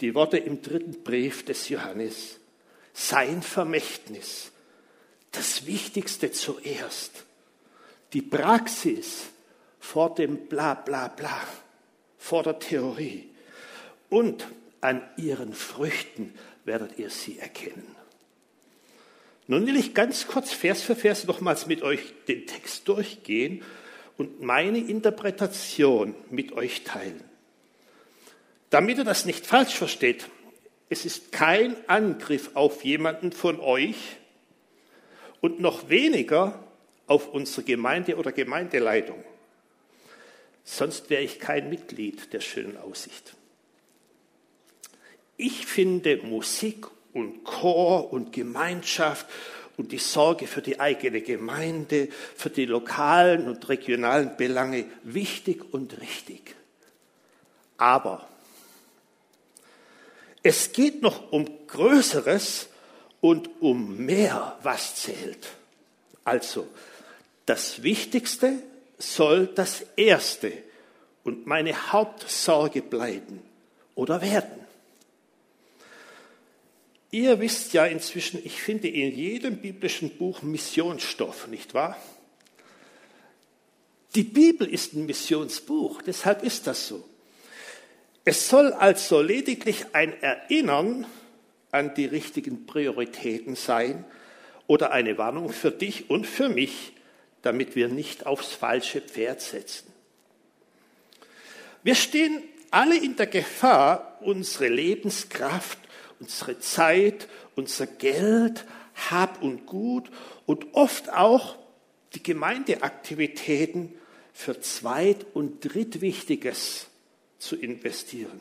die 0.00 0.14
Worte 0.14 0.38
im 0.38 0.62
dritten 0.62 1.02
Brief 1.04 1.44
des 1.44 1.68
Johannes. 1.68 2.38
Sein 2.92 3.42
Vermächtnis, 3.42 4.52
das 5.30 5.66
Wichtigste 5.66 6.32
zuerst 6.32 7.24
die 8.14 8.22
Praxis 8.22 9.24
vor 9.80 10.14
dem 10.14 10.46
Bla 10.46 10.74
bla 10.74 11.08
bla, 11.08 11.40
vor 12.16 12.42
der 12.42 12.58
Theorie. 12.58 13.28
Und 14.08 14.46
an 14.84 15.02
ihren 15.16 15.54
Früchten 15.54 16.34
werdet 16.64 16.98
ihr 16.98 17.08
sie 17.08 17.38
erkennen. 17.38 17.96
Nun 19.46 19.66
will 19.66 19.76
ich 19.76 19.94
ganz 19.94 20.26
kurz 20.26 20.52
Vers 20.52 20.82
für 20.82 20.94
Vers 20.94 21.24
nochmals 21.24 21.66
mit 21.66 21.82
euch 21.82 22.00
den 22.28 22.46
Text 22.46 22.86
durchgehen 22.88 23.62
und 24.18 24.42
meine 24.42 24.78
Interpretation 24.78 26.14
mit 26.30 26.52
euch 26.52 26.84
teilen. 26.84 27.22
Damit 28.70 28.98
ihr 28.98 29.04
das 29.04 29.24
nicht 29.24 29.46
falsch 29.46 29.74
versteht, 29.74 30.28
es 30.90 31.06
ist 31.06 31.32
kein 31.32 31.76
Angriff 31.88 32.50
auf 32.54 32.84
jemanden 32.84 33.32
von 33.32 33.60
euch 33.60 33.96
und 35.40 35.60
noch 35.60 35.88
weniger 35.88 36.62
auf 37.06 37.32
unsere 37.32 37.64
Gemeinde 37.64 38.16
oder 38.16 38.32
Gemeindeleitung. 38.32 39.22
Sonst 40.62 41.10
wäre 41.10 41.22
ich 41.22 41.38
kein 41.38 41.68
Mitglied 41.70 42.32
der 42.32 42.40
schönen 42.40 42.76
Aussicht. 42.76 43.34
Ich 45.36 45.66
finde 45.66 46.18
Musik 46.18 46.86
und 47.12 47.44
Chor 47.44 48.12
und 48.12 48.32
Gemeinschaft 48.32 49.26
und 49.76 49.92
die 49.92 49.98
Sorge 49.98 50.46
für 50.46 50.62
die 50.62 50.78
eigene 50.78 51.20
Gemeinde, 51.20 52.08
für 52.36 52.50
die 52.50 52.66
lokalen 52.66 53.48
und 53.48 53.68
regionalen 53.68 54.36
Belange 54.36 54.84
wichtig 55.02 55.72
und 55.72 56.00
richtig. 56.00 56.54
Aber 57.76 58.28
es 60.42 60.72
geht 60.72 61.02
noch 61.02 61.32
um 61.32 61.48
Größeres 61.66 62.68
und 63.20 63.50
um 63.60 63.96
mehr, 63.96 64.58
was 64.62 64.96
zählt. 64.96 65.48
Also, 66.24 66.68
das 67.46 67.82
Wichtigste 67.82 68.62
soll 68.98 69.46
das 69.46 69.84
Erste 69.96 70.52
und 71.24 71.46
meine 71.46 71.92
Hauptsorge 71.92 72.82
bleiben 72.82 73.42
oder 73.94 74.20
werden. 74.22 74.64
Ihr 77.14 77.38
wisst 77.38 77.72
ja 77.74 77.86
inzwischen, 77.86 78.44
ich 78.44 78.60
finde 78.60 78.88
in 78.88 79.14
jedem 79.14 79.58
biblischen 79.58 80.10
Buch 80.18 80.42
Missionsstoff, 80.42 81.46
nicht 81.46 81.72
wahr? 81.72 81.96
Die 84.16 84.24
Bibel 84.24 84.66
ist 84.66 84.94
ein 84.94 85.06
Missionsbuch, 85.06 86.02
deshalb 86.02 86.42
ist 86.42 86.66
das 86.66 86.88
so. 86.88 87.08
Es 88.24 88.48
soll 88.48 88.72
also 88.72 89.22
lediglich 89.22 89.84
ein 89.92 90.20
Erinnern 90.22 91.06
an 91.70 91.94
die 91.94 92.06
richtigen 92.06 92.66
Prioritäten 92.66 93.54
sein 93.54 94.04
oder 94.66 94.90
eine 94.90 95.16
Warnung 95.16 95.50
für 95.50 95.70
dich 95.70 96.10
und 96.10 96.26
für 96.26 96.48
mich, 96.48 96.94
damit 97.42 97.76
wir 97.76 97.86
nicht 97.86 98.26
aufs 98.26 98.54
falsche 98.54 99.00
Pferd 99.00 99.40
setzen. 99.40 99.86
Wir 101.84 101.94
stehen 101.94 102.42
alle 102.72 102.96
in 102.96 103.14
der 103.14 103.28
Gefahr, 103.28 104.18
unsere 104.20 104.66
Lebenskraft, 104.66 105.78
unsere 106.24 106.58
Zeit, 106.58 107.28
unser 107.54 107.86
Geld, 107.86 108.64
Hab 109.10 109.42
und 109.42 109.66
Gut 109.66 110.10
und 110.46 110.72
oft 110.72 111.12
auch 111.12 111.56
die 112.14 112.22
Gemeindeaktivitäten 112.22 113.94
für 114.32 114.58
Zweit- 114.62 115.26
und 115.34 115.60
Drittwichtiges 115.60 116.86
zu 117.38 117.56
investieren 117.56 118.40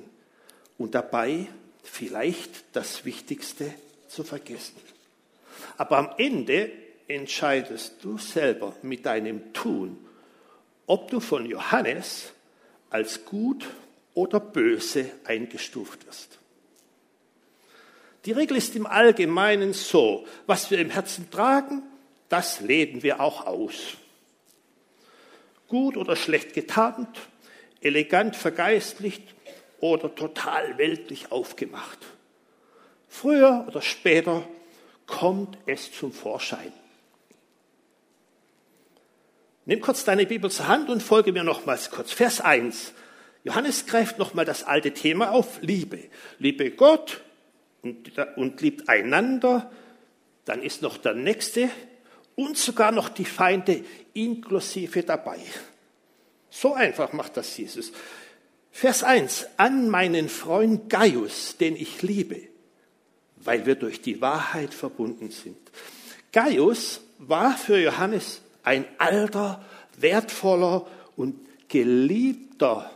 und 0.78 0.96
dabei 0.96 1.48
vielleicht 1.84 2.64
das 2.72 3.04
Wichtigste 3.04 3.74
zu 4.08 4.24
vergessen. 4.24 4.78
Aber 5.76 5.98
am 5.98 6.12
Ende 6.18 6.72
entscheidest 7.10 7.96
du 8.02 8.18
selber 8.18 8.74
mit 8.82 9.06
deinem 9.06 9.52
Tun, 9.52 9.98
ob 10.88 11.12
du 11.12 11.20
von 11.20 11.46
Johannes 11.46 12.32
als 12.90 13.26
gut 13.26 13.68
oder 14.14 14.40
böse 14.40 15.12
eingestuft 15.26 16.06
wirst. 16.06 16.40
Die 18.26 18.32
Regel 18.32 18.58
ist 18.58 18.76
im 18.76 18.86
Allgemeinen 18.86 19.74
so, 19.74 20.26
was 20.46 20.72
wir 20.72 20.80
im 20.80 20.90
Herzen 20.90 21.30
tragen, 21.30 21.84
das 22.30 22.62
leben 22.62 23.04
wir 23.04 23.20
auch 23.20 23.46
aus. 23.46 23.98
Gut 25.68 25.98
oder 25.98 26.16
schlecht 26.16 26.54
getarnt, 26.54 27.20
elegant 27.82 28.36
vergeistlicht 28.36 29.24
oder 29.80 30.14
total 30.16 30.78
weltlich 30.78 31.32
aufgemacht. 31.32 32.00
Früher 33.10 33.66
oder 33.68 33.82
später 33.82 34.48
kommt 35.06 35.58
es 35.66 35.92
zum 35.92 36.14
Vorschein. 36.14 36.72
Nimm 39.66 39.82
kurz 39.82 40.04
deine 40.06 40.26
Bibel 40.26 40.50
zur 40.50 40.68
Hand 40.68 40.90
und 40.90 41.04
folge 41.04 41.32
mir 41.32 41.44
nochmals 41.44 41.90
kurz. 41.90 42.12
Vers 42.12 42.42
1. 42.42 42.94
Johannes 43.44 43.86
greift 43.86 44.18
nochmal 44.18 44.46
das 44.46 44.64
alte 44.64 44.94
Thema 44.94 45.32
auf, 45.32 45.60
Liebe. 45.62 46.00
Liebe 46.40 46.72
Gott 46.72 47.22
und, 47.84 48.12
und 48.36 48.62
liebt 48.62 48.90
einander. 48.90 49.72
Dann 50.46 50.64
ist 50.64 50.82
noch 50.82 50.98
der 50.98 51.14
Nächste 51.14 51.70
und 52.36 52.58
sogar 52.58 52.92
noch 52.92 53.10
die 53.10 53.26
Feinde 53.26 53.84
inklusive 54.14 55.04
dabei. 55.04 55.40
So 56.50 56.74
einfach 56.74 57.14
macht 57.14 57.38
das 57.38 57.56
Jesus. 57.58 57.92
Vers 58.72 59.04
1. 59.04 59.48
An 59.58 59.90
meinen 59.90 60.30
Freund 60.30 60.90
Gaius, 60.90 61.58
den 61.58 61.76
ich 61.76 62.02
liebe, 62.02 62.42
weil 63.38 63.66
wir 63.66 63.76
durch 63.76 64.02
die 64.02 64.20
Wahrheit 64.22 64.74
verbunden 64.74 65.30
sind. 65.30 65.58
Gaius 66.32 67.02
war 67.20 67.56
für 67.56 67.80
Johannes 67.80 68.42
ein 68.64 68.86
alter, 68.98 69.64
wertvoller 69.98 70.88
und 71.16 71.40
geliebter 71.68 72.90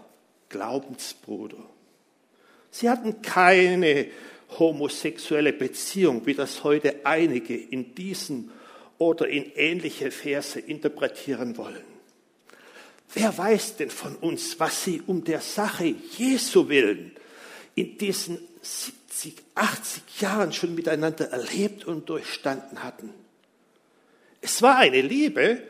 Glaubensbruder. 0.49 1.63
Sie 2.71 2.89
hatten 2.89 3.21
keine 3.21 4.07
homosexuelle 4.59 5.53
Beziehung, 5.53 6.25
wie 6.25 6.33
das 6.33 6.63
heute 6.63 7.05
einige 7.05 7.55
in 7.55 7.93
diesen 7.95 8.51
oder 8.97 9.27
in 9.27 9.51
ähnliche 9.55 10.11
Verse 10.11 10.59
interpretieren 10.59 11.57
wollen. 11.57 11.83
Wer 13.13 13.37
weiß 13.37 13.77
denn 13.77 13.89
von 13.89 14.15
uns, 14.15 14.59
was 14.59 14.83
sie 14.83 15.01
um 15.05 15.23
der 15.23 15.41
Sache 15.41 15.95
Jesu 16.17 16.67
willen 16.69 17.11
in 17.75 17.97
diesen 17.97 18.39
70, 18.61 19.35
80 19.55 20.21
Jahren 20.21 20.51
schon 20.51 20.75
miteinander 20.75 21.29
erlebt 21.29 21.85
und 21.85 22.09
durchstanden 22.09 22.83
hatten? 22.83 23.13
Es 24.41 24.61
war 24.61 24.77
eine 24.77 25.01
Liebe, 25.01 25.61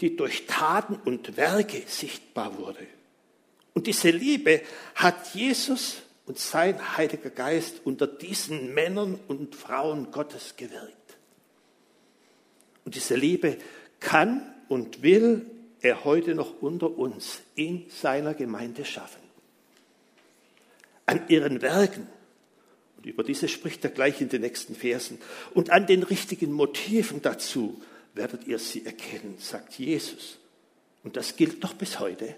die 0.00 0.16
durch 0.16 0.46
Taten 0.46 0.96
und 1.04 1.36
Werke 1.36 1.82
sichtbar 1.86 2.56
wurde. 2.58 2.86
Und 3.74 3.86
diese 3.86 4.10
Liebe 4.10 4.62
hat 4.94 5.34
Jesus 5.34 5.96
und 6.26 6.38
sein 6.38 6.96
Heiliger 6.96 7.30
Geist 7.30 7.80
unter 7.84 8.06
diesen 8.06 8.74
Männern 8.74 9.18
und 9.28 9.54
Frauen 9.54 10.10
Gottes 10.10 10.56
gewirkt. 10.56 11.16
Und 12.84 12.94
diese 12.94 13.16
Liebe 13.16 13.58
kann 14.00 14.54
und 14.68 15.02
will 15.02 15.50
er 15.80 16.04
heute 16.04 16.34
noch 16.34 16.62
unter 16.62 16.96
uns 16.98 17.42
in 17.54 17.88
seiner 17.90 18.34
Gemeinde 18.34 18.84
schaffen. 18.84 19.22
An 21.06 21.28
ihren 21.28 21.60
Werken, 21.60 22.06
und 22.96 23.06
über 23.06 23.22
diese 23.22 23.48
spricht 23.48 23.84
er 23.84 23.90
gleich 23.90 24.20
in 24.22 24.30
den 24.30 24.40
nächsten 24.40 24.74
Versen, 24.74 25.18
und 25.52 25.70
an 25.70 25.86
den 25.86 26.02
richtigen 26.02 26.52
Motiven 26.52 27.20
dazu 27.20 27.82
werdet 28.14 28.46
ihr 28.46 28.58
sie 28.58 28.86
erkennen, 28.86 29.36
sagt 29.38 29.74
Jesus. 29.74 30.38
Und 31.02 31.16
das 31.16 31.36
gilt 31.36 31.62
doch 31.62 31.74
bis 31.74 32.00
heute. 32.00 32.34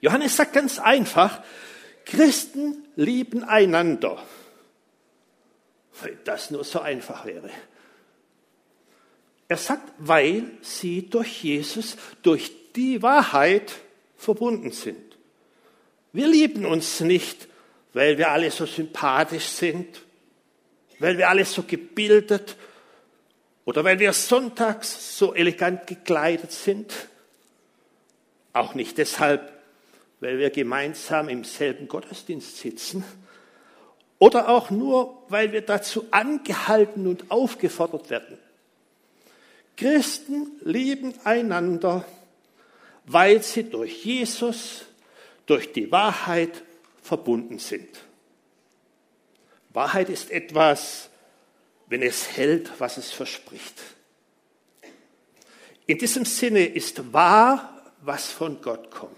Johannes 0.00 0.36
sagt 0.36 0.52
ganz 0.52 0.78
einfach, 0.78 1.42
Christen 2.04 2.84
lieben 2.96 3.44
einander. 3.44 4.22
Wenn 6.02 6.18
das 6.24 6.50
nur 6.50 6.64
so 6.64 6.80
einfach 6.80 7.26
wäre. 7.26 7.50
Er 9.48 9.56
sagt, 9.56 9.92
weil 9.98 10.44
sie 10.62 11.10
durch 11.10 11.42
Jesus, 11.42 11.96
durch 12.22 12.52
die 12.74 13.02
Wahrheit 13.02 13.72
verbunden 14.16 14.70
sind. 14.70 15.16
Wir 16.12 16.28
lieben 16.28 16.66
uns 16.66 17.00
nicht, 17.00 17.48
weil 17.92 18.18
wir 18.18 18.30
alle 18.30 18.50
so 18.50 18.66
sympathisch 18.66 19.46
sind, 19.46 20.00
weil 20.98 21.18
wir 21.18 21.28
alle 21.28 21.44
so 21.44 21.62
gebildet 21.62 22.56
oder 23.64 23.84
weil 23.84 23.98
wir 23.98 24.12
sonntags 24.12 25.18
so 25.18 25.34
elegant 25.34 25.86
gekleidet 25.86 26.52
sind. 26.52 26.92
Auch 28.52 28.74
nicht 28.74 28.98
deshalb, 28.98 29.52
weil 30.20 30.38
wir 30.38 30.50
gemeinsam 30.50 31.28
im 31.28 31.44
selben 31.44 31.88
Gottesdienst 31.88 32.58
sitzen. 32.58 33.04
Oder 34.18 34.48
auch 34.48 34.70
nur, 34.70 35.24
weil 35.28 35.52
wir 35.52 35.62
dazu 35.62 36.06
angehalten 36.10 37.06
und 37.06 37.30
aufgefordert 37.30 38.10
werden. 38.10 38.38
Christen 39.76 40.52
lieben 40.62 41.14
einander, 41.24 42.04
weil 43.06 43.42
sie 43.42 43.64
durch 43.64 44.04
Jesus, 44.04 44.84
durch 45.46 45.72
die 45.72 45.90
Wahrheit 45.90 46.62
verbunden 47.02 47.58
sind. 47.58 47.88
Wahrheit 49.70 50.10
ist 50.10 50.30
etwas, 50.30 51.08
wenn 51.86 52.02
es 52.02 52.36
hält, 52.36 52.70
was 52.78 52.98
es 52.98 53.10
verspricht. 53.10 53.74
In 55.86 55.98
diesem 55.98 56.24
Sinne 56.24 56.66
ist 56.66 57.12
wahr, 57.12 57.92
was 58.02 58.30
von 58.30 58.60
Gott 58.60 58.90
kommt. 58.90 59.16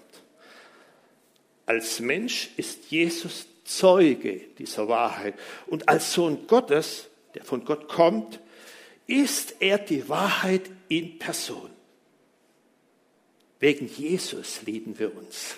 Als 1.66 2.00
Mensch 2.00 2.50
ist 2.56 2.90
Jesus 2.90 3.46
Zeuge 3.64 4.40
dieser 4.58 4.88
Wahrheit 4.88 5.34
und 5.66 5.88
als 5.88 6.12
Sohn 6.12 6.46
Gottes, 6.46 7.06
der 7.34 7.44
von 7.44 7.64
Gott 7.64 7.88
kommt, 7.88 8.40
ist 9.06 9.56
er 9.60 9.78
die 9.78 10.08
Wahrheit 10.08 10.62
in 10.88 11.18
Person. 11.18 11.70
Wegen 13.60 13.86
Jesus 13.86 14.62
lieben 14.62 14.98
wir 14.98 15.16
uns. 15.16 15.56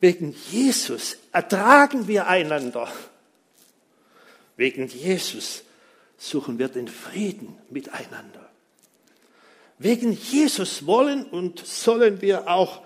Wegen 0.00 0.34
Jesus 0.50 1.16
ertragen 1.30 2.08
wir 2.08 2.26
einander. 2.26 2.92
Wegen 4.56 4.88
Jesus 4.88 5.62
suchen 6.18 6.58
wir 6.58 6.68
den 6.68 6.88
Frieden 6.88 7.56
miteinander. 7.70 8.50
Wegen 9.78 10.12
Jesus 10.12 10.86
wollen 10.86 11.24
und 11.24 11.64
sollen 11.64 12.20
wir 12.20 12.48
auch 12.48 12.82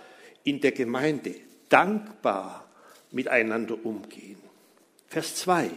in 0.46 0.60
der 0.60 0.72
Gemeinde 0.72 1.34
dankbar 1.68 2.68
miteinander 3.10 3.76
umgehen. 3.84 4.38
Vers 5.08 5.34
2. 5.36 5.70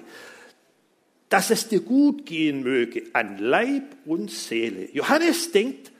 Dass 1.27 1.49
es 1.49 1.67
dir 1.67 1.81
gut 1.81 2.25
gehen 2.25 2.63
möge 2.63 3.03
an 3.13 3.39
Leib 3.39 3.83
und 4.05 4.31
Seele. 4.31 4.89
Johannes 4.93 5.51
denkt 5.51 5.91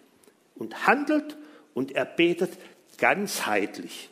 und 0.55 0.87
handelt 0.87 1.35
und 1.73 1.91
er 1.93 2.05
betet 2.05 2.51
ganzheitlich. 2.97 4.09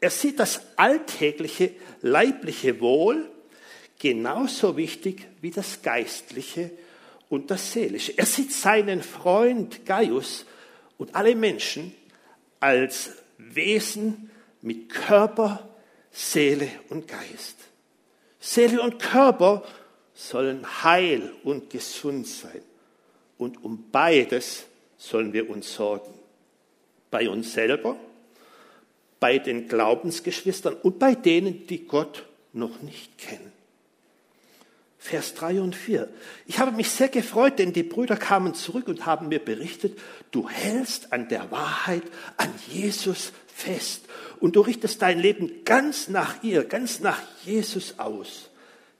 Er 0.00 0.10
sieht 0.10 0.38
das 0.38 0.60
alltägliche 0.76 1.72
leibliche 2.02 2.80
Wohl 2.80 3.30
genauso 3.98 4.76
wichtig 4.76 5.26
wie 5.40 5.50
das 5.50 5.82
Geistliche 5.82 6.70
und 7.28 7.50
das 7.50 7.72
Seelische. 7.72 8.16
Er 8.16 8.26
sieht 8.26 8.52
seinen 8.52 9.02
Freund 9.02 9.84
Gaius 9.86 10.44
und 10.96 11.14
alle 11.14 11.34
Menschen 11.34 11.94
als 12.60 13.12
Wesen 13.38 14.30
mit 14.60 14.88
Körper, 14.88 15.68
Seele 16.10 16.68
und 16.90 17.08
Geist. 17.08 17.56
Seele 18.40 18.82
und 18.82 18.98
Körper 18.98 19.64
sollen 20.14 20.66
heil 20.82 21.32
und 21.44 21.70
gesund 21.70 22.26
sein. 22.26 22.62
Und 23.38 23.62
um 23.62 23.90
beides 23.90 24.66
sollen 24.96 25.32
wir 25.32 25.48
uns 25.48 25.72
sorgen. 25.72 26.12
Bei 27.10 27.30
uns 27.30 27.52
selber, 27.52 27.96
bei 29.20 29.38
den 29.38 29.68
Glaubensgeschwistern 29.68 30.74
und 30.74 30.98
bei 30.98 31.14
denen, 31.14 31.66
die 31.66 31.86
Gott 31.86 32.26
noch 32.52 32.82
nicht 32.82 33.16
kennen. 33.16 33.57
Vers 35.08 35.32
3 35.34 35.62
und 35.62 35.74
4. 35.74 36.06
Ich 36.44 36.58
habe 36.58 36.72
mich 36.72 36.90
sehr 36.90 37.08
gefreut, 37.08 37.58
denn 37.58 37.72
die 37.72 37.82
Brüder 37.82 38.18
kamen 38.18 38.52
zurück 38.52 38.88
und 38.88 39.06
haben 39.06 39.28
mir 39.28 39.38
berichtet, 39.38 39.98
du 40.32 40.50
hältst 40.50 41.14
an 41.14 41.28
der 41.28 41.50
Wahrheit, 41.50 42.02
an 42.36 42.52
Jesus 42.68 43.32
fest 43.46 44.02
und 44.38 44.54
du 44.54 44.60
richtest 44.60 45.00
dein 45.00 45.18
Leben 45.18 45.64
ganz 45.64 46.08
nach 46.08 46.42
ihr, 46.42 46.62
ganz 46.64 47.00
nach 47.00 47.22
Jesus 47.42 47.98
aus. 47.98 48.50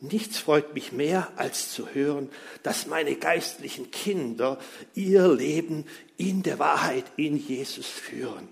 Nichts 0.01 0.39
freut 0.39 0.73
mich 0.73 0.93
mehr, 0.93 1.31
als 1.37 1.73
zu 1.73 1.91
hören, 1.91 2.31
dass 2.63 2.87
meine 2.87 3.17
geistlichen 3.17 3.91
Kinder 3.91 4.59
ihr 4.95 5.29
Leben 5.29 5.85
in 6.17 6.43
der 6.43 6.59
Wahrheit 6.59 7.05
in 7.19 7.37
Jesus 7.37 7.87
führen. 7.87 8.49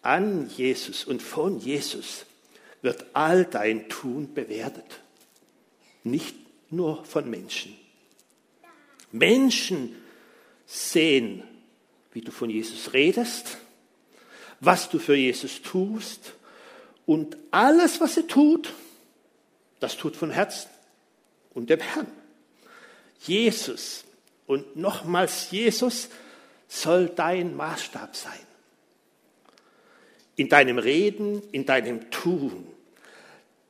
An 0.00 0.48
Jesus 0.48 1.04
und 1.04 1.20
von 1.20 1.58
Jesus 1.58 2.24
wird 2.80 3.04
all 3.12 3.44
dein 3.44 3.90
Tun 3.90 4.32
bewertet. 4.32 5.00
Nicht 6.10 6.36
nur 6.70 7.04
von 7.04 7.28
Menschen. 7.28 7.76
Menschen 9.12 9.94
sehen, 10.66 11.42
wie 12.12 12.20
du 12.20 12.30
von 12.30 12.50
Jesus 12.50 12.92
redest, 12.92 13.58
was 14.60 14.90
du 14.90 14.98
für 14.98 15.14
Jesus 15.14 15.62
tust 15.62 16.34
und 17.06 17.36
alles, 17.50 18.00
was 18.00 18.16
er 18.16 18.26
tut, 18.26 18.72
das 19.80 19.96
tut 19.96 20.16
von 20.16 20.30
Herzen 20.30 20.68
und 21.54 21.70
dem 21.70 21.80
Herrn. 21.80 22.08
Jesus 23.20 24.04
und 24.46 24.76
nochmals 24.76 25.50
Jesus 25.50 26.08
soll 26.68 27.08
dein 27.08 27.56
Maßstab 27.56 28.14
sein. 28.14 28.38
In 30.36 30.48
deinem 30.48 30.78
Reden, 30.78 31.42
in 31.50 31.66
deinem 31.66 32.10
Tun. 32.10 32.66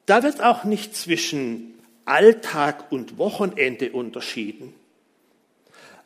Da 0.07 0.22
wird 0.22 0.42
auch 0.42 0.64
nicht 0.64 0.96
zwischen 0.96 1.78
Alltag 2.09 2.90
und 2.90 3.18
Wochenende 3.18 3.92
unterschieden. 3.92 4.75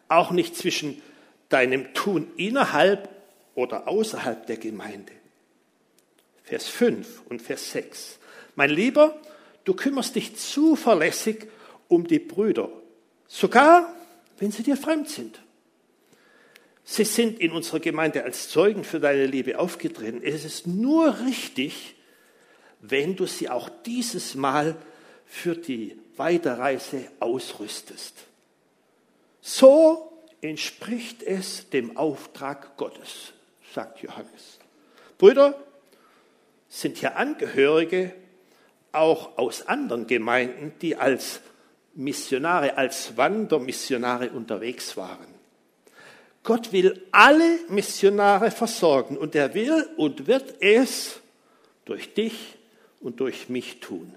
Auch 0.08 0.30
nicht 0.30 0.56
zwischen 0.56 1.00
deinem 1.48 1.94
Tun 1.94 2.30
innerhalb 2.36 3.08
oder 3.54 3.88
außerhalb 3.88 4.46
der 4.46 4.56
Gemeinde. 4.56 5.12
Vers 6.42 6.68
5 6.68 7.22
und 7.28 7.40
Vers 7.40 7.72
6. 7.72 8.18
Mein 8.56 8.70
Lieber, 8.70 9.18
du 9.64 9.74
kümmerst 9.74 10.16
dich 10.16 10.36
zuverlässig 10.36 11.46
um 11.88 12.06
die 12.06 12.18
Brüder, 12.18 12.68
sogar 13.28 13.94
wenn 14.38 14.50
sie 14.50 14.62
dir 14.62 14.76
fremd 14.76 15.08
sind. 15.08 15.40
Sie 16.84 17.04
sind 17.04 17.38
in 17.38 17.52
unserer 17.52 17.78
Gemeinde 17.78 18.24
als 18.24 18.48
Zeugen 18.48 18.82
für 18.82 18.98
deine 18.98 19.26
Liebe 19.26 19.58
aufgetreten. 19.58 20.20
Es 20.22 20.44
ist 20.44 20.66
nur 20.66 21.20
richtig, 21.20 21.94
wenn 22.80 23.14
du 23.14 23.26
sie 23.26 23.48
auch 23.48 23.70
dieses 23.86 24.34
Mal 24.34 24.76
für 25.32 25.56
die 25.56 25.96
Weiterreise 26.18 27.08
ausrüstest. 27.18 28.14
So 29.40 30.12
entspricht 30.42 31.22
es 31.22 31.70
dem 31.70 31.96
Auftrag 31.96 32.76
Gottes, 32.76 33.32
sagt 33.74 34.02
Johannes. 34.02 34.58
Brüder 35.16 35.58
sind 36.68 36.98
hier 36.98 37.16
Angehörige 37.16 38.12
auch 38.92 39.38
aus 39.38 39.66
anderen 39.66 40.06
Gemeinden, 40.06 40.74
die 40.82 40.96
als 40.96 41.40
Missionare, 41.94 42.76
als 42.76 43.16
Wandermissionare 43.16 44.30
unterwegs 44.30 44.98
waren. 44.98 45.32
Gott 46.42 46.72
will 46.72 47.06
alle 47.10 47.58
Missionare 47.68 48.50
versorgen 48.50 49.16
und 49.16 49.34
er 49.34 49.54
will 49.54 49.88
und 49.96 50.26
wird 50.26 50.60
es 50.60 51.20
durch 51.86 52.12
dich 52.12 52.58
und 53.00 53.18
durch 53.20 53.48
mich 53.48 53.80
tun. 53.80 54.14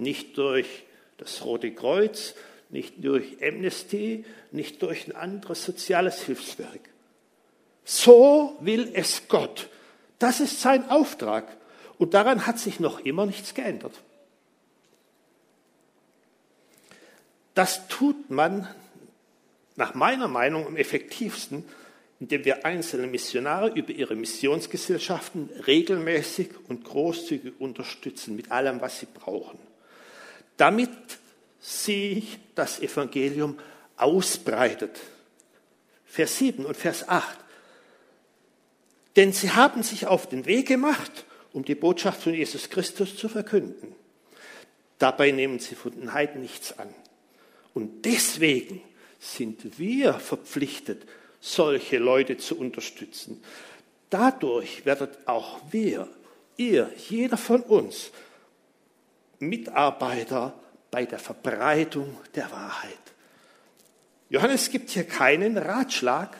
Nicht 0.00 0.38
durch 0.38 0.84
das 1.18 1.44
Rote 1.44 1.72
Kreuz, 1.72 2.34
nicht 2.70 3.04
durch 3.04 3.36
Amnesty, 3.42 4.24
nicht 4.50 4.82
durch 4.82 5.06
ein 5.06 5.14
anderes 5.14 5.64
soziales 5.64 6.22
Hilfswerk. 6.22 6.80
So 7.84 8.56
will 8.60 8.90
es 8.94 9.28
Gott. 9.28 9.68
Das 10.18 10.40
ist 10.40 10.60
sein 10.60 10.88
Auftrag. 10.88 11.56
Und 11.98 12.14
daran 12.14 12.46
hat 12.46 12.58
sich 12.58 12.80
noch 12.80 13.00
immer 13.00 13.26
nichts 13.26 13.54
geändert. 13.54 13.92
Das 17.54 17.88
tut 17.88 18.30
man 18.30 18.68
nach 19.76 19.94
meiner 19.94 20.28
Meinung 20.28 20.66
am 20.66 20.76
effektivsten, 20.76 21.64
indem 22.20 22.44
wir 22.44 22.64
einzelne 22.64 23.06
Missionare 23.06 23.70
über 23.70 23.90
ihre 23.90 24.14
Missionsgesellschaften 24.14 25.50
regelmäßig 25.66 26.50
und 26.68 26.84
großzügig 26.84 27.54
unterstützen 27.58 28.36
mit 28.36 28.50
allem, 28.50 28.80
was 28.80 29.00
sie 29.00 29.06
brauchen, 29.12 29.58
damit 30.60 30.90
sich 31.58 32.38
das 32.54 32.80
Evangelium 32.80 33.58
ausbreitet. 33.96 35.00
Vers 36.04 36.36
7 36.36 36.66
und 36.66 36.76
Vers 36.76 37.08
8. 37.08 37.38
Denn 39.16 39.32
sie 39.32 39.50
haben 39.52 39.82
sich 39.82 40.06
auf 40.06 40.28
den 40.28 40.44
Weg 40.44 40.68
gemacht, 40.68 41.24
um 41.54 41.64
die 41.64 41.74
Botschaft 41.74 42.22
von 42.22 42.34
Jesus 42.34 42.68
Christus 42.68 43.16
zu 43.16 43.30
verkünden. 43.30 43.94
Dabei 44.98 45.30
nehmen 45.30 45.60
sie 45.60 45.74
von 45.74 45.92
den 45.92 46.12
Heiden 46.12 46.42
nichts 46.42 46.78
an. 46.78 46.92
Und 47.72 48.04
deswegen 48.04 48.82
sind 49.18 49.78
wir 49.78 50.14
verpflichtet, 50.14 51.06
solche 51.40 51.96
Leute 51.96 52.36
zu 52.36 52.58
unterstützen. 52.58 53.42
Dadurch 54.10 54.84
werdet 54.84 55.26
auch 55.26 55.60
wir, 55.70 56.06
ihr, 56.58 56.90
jeder 57.08 57.38
von 57.38 57.62
uns, 57.62 58.10
Mitarbeiter 59.40 60.54
bei 60.90 61.06
der 61.06 61.18
Verbreitung 61.18 62.16
der 62.34 62.50
Wahrheit. 62.50 62.98
Johannes 64.28 64.70
gibt 64.70 64.90
hier 64.90 65.04
keinen 65.04 65.58
Ratschlag. 65.58 66.36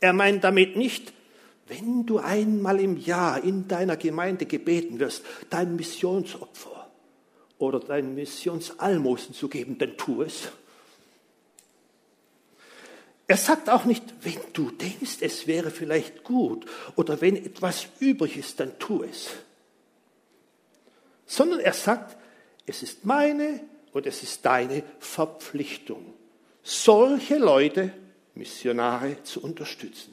Er 0.00 0.12
meint 0.12 0.44
damit 0.44 0.76
nicht, 0.76 1.12
wenn 1.68 2.04
du 2.04 2.18
einmal 2.18 2.80
im 2.80 2.96
Jahr 2.96 3.42
in 3.42 3.68
deiner 3.68 3.96
Gemeinde 3.96 4.44
gebeten 4.44 4.98
wirst, 4.98 5.24
dein 5.48 5.76
Missionsopfer 5.76 6.90
oder 7.58 7.78
dein 7.78 8.14
Missionsalmosen 8.14 9.34
zu 9.34 9.48
geben, 9.48 9.78
dann 9.78 9.96
tu 9.96 10.22
es. 10.22 10.48
Er 13.28 13.36
sagt 13.36 13.70
auch 13.70 13.84
nicht, 13.84 14.02
wenn 14.22 14.40
du 14.52 14.72
denkst, 14.72 15.18
es 15.20 15.46
wäre 15.46 15.70
vielleicht 15.70 16.24
gut 16.24 16.66
oder 16.96 17.20
wenn 17.20 17.36
etwas 17.36 17.86
übrig 18.00 18.36
ist, 18.36 18.58
dann 18.58 18.76
tu 18.80 19.04
es. 19.04 19.28
Sondern 21.30 21.60
er 21.60 21.74
sagt, 21.74 22.16
es 22.66 22.82
ist 22.82 23.04
meine 23.04 23.60
und 23.92 24.04
es 24.04 24.24
ist 24.24 24.44
deine 24.44 24.82
Verpflichtung, 24.98 26.12
solche 26.64 27.36
Leute, 27.36 27.92
Missionare, 28.34 29.22
zu 29.22 29.40
unterstützen. 29.40 30.12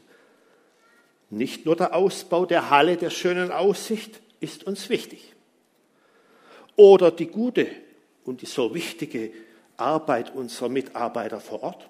Nicht 1.31 1.65
nur 1.65 1.75
der 1.75 1.95
Ausbau 1.95 2.45
der 2.45 2.69
Halle 2.69 2.97
der 2.97 3.09
schönen 3.09 3.51
Aussicht 3.51 4.21
ist 4.41 4.65
uns 4.65 4.89
wichtig. 4.89 5.33
Oder 6.75 7.09
die 7.09 7.25
gute 7.25 7.65
und 8.23 8.43
die 8.43 8.45
so 8.45 8.75
wichtige 8.75 9.31
Arbeit 9.75 10.35
unserer 10.35 10.69
Mitarbeiter 10.69 11.39
vor 11.39 11.63
Ort. 11.63 11.89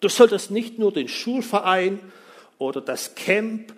Du 0.00 0.10
solltest 0.10 0.50
nicht 0.50 0.78
nur 0.78 0.92
den 0.92 1.08
Schulverein 1.08 1.98
oder 2.58 2.82
das 2.82 3.14
Camp 3.14 3.72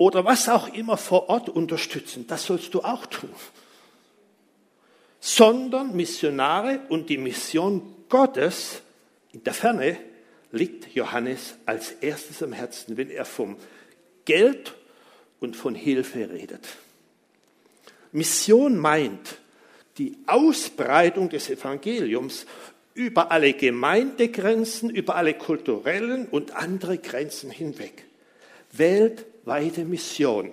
oder 0.00 0.24
was 0.24 0.48
auch 0.48 0.72
immer 0.72 0.96
vor 0.96 1.28
Ort 1.28 1.50
unterstützen, 1.50 2.26
das 2.26 2.44
sollst 2.44 2.72
du 2.72 2.80
auch 2.80 3.04
tun, 3.04 3.28
sondern 5.20 5.94
Missionare 5.94 6.80
und 6.88 7.10
die 7.10 7.18
Mission 7.18 7.82
Gottes 8.08 8.80
in 9.32 9.44
der 9.44 9.52
Ferne 9.52 9.98
liegt 10.52 10.94
Johannes 10.94 11.56
als 11.66 11.92
erstes 11.92 12.42
am 12.42 12.54
Herzen, 12.54 12.96
wenn 12.96 13.10
er 13.10 13.26
vom 13.26 13.58
Geld 14.24 14.74
und 15.38 15.54
von 15.54 15.74
Hilfe 15.74 16.30
redet. 16.30 16.66
Mission 18.10 18.78
meint 18.78 19.36
die 19.98 20.16
Ausbreitung 20.26 21.28
des 21.28 21.50
Evangeliums 21.50 22.46
über 22.94 23.30
alle 23.30 23.52
Gemeindegrenzen, 23.52 24.88
über 24.88 25.16
alle 25.16 25.34
kulturellen 25.34 26.26
und 26.26 26.56
andere 26.56 26.96
Grenzen 26.96 27.50
hinweg. 27.50 28.06
Weltweite 29.44 29.84
Mission, 29.84 30.52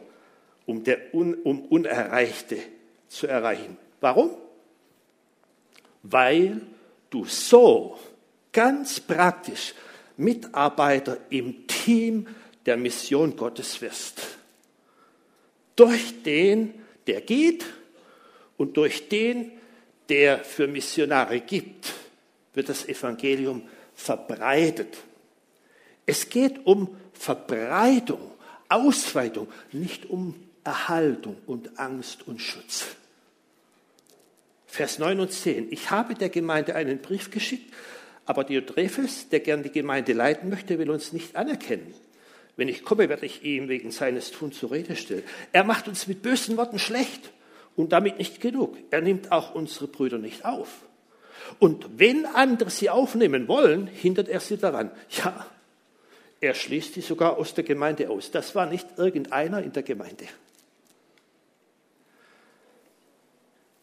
um, 0.66 0.84
der, 0.84 1.14
um 1.14 1.62
Unerreichte 1.66 2.58
zu 3.08 3.28
erreichen. 3.28 3.78
Warum? 4.02 4.32
Weil 6.04 6.62
du 7.10 7.26
so 7.26 7.98
ganz 8.52 9.00
praktisch 9.00 9.74
Mitarbeiter 10.18 11.18
im 11.30 11.68
Team 11.68 12.28
der 12.66 12.78
Mission 12.78 13.36
Gottes 13.36 13.82
wirst. 13.82 14.22
Durch 15.76 16.24
den, 16.24 16.74
der 17.06 17.22
geht 17.22 17.66
und 18.58 18.76
durch 18.76 19.08
den, 19.10 19.52
der 20.10 20.44
für 20.44 20.68
Missionare 20.68 21.40
gibt 21.42 21.94
wird 22.54 22.70
das 22.70 22.88
Evangelium 22.88 23.62
verbreitet. 23.94 24.98
Es 26.08 26.28
geht 26.28 26.66
um 26.66 26.98
Verbreitung, 27.14 28.32
Ausweitung, 28.70 29.48
nicht 29.72 30.10
um 30.10 30.36
Erhaltung 30.64 31.38
und 31.46 31.80
Angst 31.80 32.28
und 32.28 32.42
Schutz. 32.42 32.88
Vers 34.66 35.00
9 35.00 35.20
und 35.20 35.32
10. 35.32 35.72
Ich 35.72 35.92
habe 35.92 36.14
der 36.14 36.30
Gemeinde 36.30 36.76
einen 36.76 37.00
Brief 37.00 37.32
geschickt, 37.32 37.74
aber 38.26 38.44
Diotrephes, 38.44 39.30
der 39.30 39.40
gern 39.40 39.64
die 39.64 39.72
Gemeinde 39.72 40.14
leiten 40.14 40.50
möchte, 40.50 40.78
will 40.78 40.90
uns 40.90 41.14
nicht 41.14 41.36
anerkennen. 41.36 41.94
Wenn 42.58 42.68
ich 42.68 42.84
komme, 42.84 43.08
werde 43.08 43.26
ich 43.26 43.44
ihm 43.44 43.70
wegen 43.70 43.92
seines 43.92 44.32
Tuns 44.32 44.60
zur 44.60 44.72
Rede 44.72 44.96
stellen. 44.96 45.24
Er 45.54 45.64
macht 45.64 45.88
uns 45.88 46.08
mit 46.08 46.22
bösen 46.22 46.58
Worten 46.58 46.80
schlecht 46.80 47.32
und 47.76 47.94
damit 47.94 48.18
nicht 48.18 48.42
genug. 48.42 48.76
Er 48.92 49.02
nimmt 49.02 49.32
auch 49.32 49.56
unsere 49.56 49.88
Brüder 49.88 50.18
nicht 50.18 50.44
auf. 50.44 50.70
Und 51.60 51.88
wenn 51.98 52.26
andere 52.26 52.70
sie 52.70 52.90
aufnehmen 52.90 53.48
wollen, 53.48 53.88
hindert 53.88 54.28
er 54.28 54.40
sie 54.40 54.58
daran. 54.58 54.92
Ja, 55.10 55.46
er 56.40 56.54
schließt 56.54 56.96
die 56.96 57.02
sogar 57.02 57.38
aus 57.38 57.54
der 57.54 57.64
Gemeinde 57.64 58.10
aus. 58.10 58.32
Das 58.32 58.54
war 58.56 58.66
nicht 58.66 58.88
irgendeiner 58.98 59.62
in 59.62 59.74
der 59.74 59.84
Gemeinde. 59.84 60.26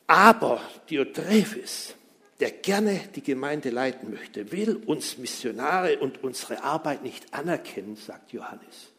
Aber 0.07 0.61
Diotrephes, 0.89 1.95
der 2.39 2.51
gerne 2.51 3.01
die 3.15 3.23
Gemeinde 3.23 3.71
leiten 3.71 4.11
möchte, 4.11 4.53
will 4.53 4.77
uns 4.87 5.19
Missionare 5.19 5.99
und 5.99 6.23
unsere 6.23 6.63
Arbeit 6.63 7.03
nicht 7.03 7.33
anerkennen, 7.33 7.97
sagt 7.97 8.33
Johannes. 8.33 8.93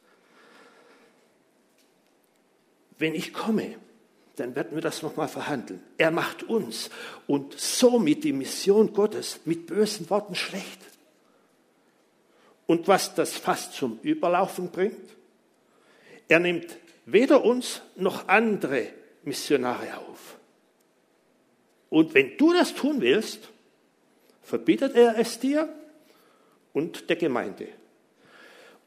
Wenn 2.98 3.14
ich 3.14 3.34
komme, 3.34 3.76
dann 4.38 4.56
werden 4.56 4.76
wir 4.76 4.82
das 4.82 5.02
nochmal 5.02 5.28
verhandeln. 5.28 5.82
Er 5.98 6.12
macht 6.12 6.44
uns 6.44 6.90
und 7.28 7.58
somit 7.58 8.24
die 8.24 8.34
Mission 8.34 8.94
Gottes 8.94 9.40
mit 9.46 9.68
bösen 9.68 10.10
Worten 10.10 10.36
schlecht. 10.36 10.80
Und 12.68 12.88
was 12.88 13.14
das 13.16 13.36
fast 13.38 13.74
zum 13.74 14.00
Überlaufen 14.02 14.72
bringt, 14.72 15.10
er 16.28 16.40
nimmt 16.40 16.78
weder 17.06 17.44
uns 17.44 17.82
noch 17.96 18.28
andere 18.28 18.88
Missionare 19.24 19.98
auf. 19.98 20.38
Und 21.90 22.14
wenn 22.14 22.38
du 22.38 22.54
das 22.54 22.74
tun 22.74 23.02
willst, 23.02 23.50
verbietet 24.42 24.96
er 24.96 25.18
es 25.18 25.40
dir 25.40 25.70
und 26.74 27.10
der 27.10 27.16
Gemeinde. 27.16 27.68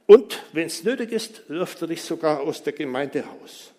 Und 0.07 0.43
wenn 0.53 0.67
es 0.67 0.85
nötig 0.85 1.13
ist, 1.13 1.49
wirft 1.49 1.83
er 1.83 1.89
dich 1.89 2.03
sogar 2.03 2.41
aus 2.41 2.63
der 2.63 2.73
Gemeinde 2.73 3.25
raus. 3.25 3.73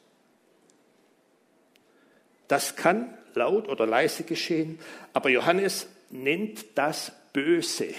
Das 2.48 2.76
kann 2.76 3.18
laut 3.34 3.68
oder 3.68 3.86
leise 3.86 4.24
geschehen, 4.24 4.80
aber 5.14 5.30
Johannes 5.30 5.88
nennt 6.10 6.66
das 6.76 7.12
Böse. 7.34 7.94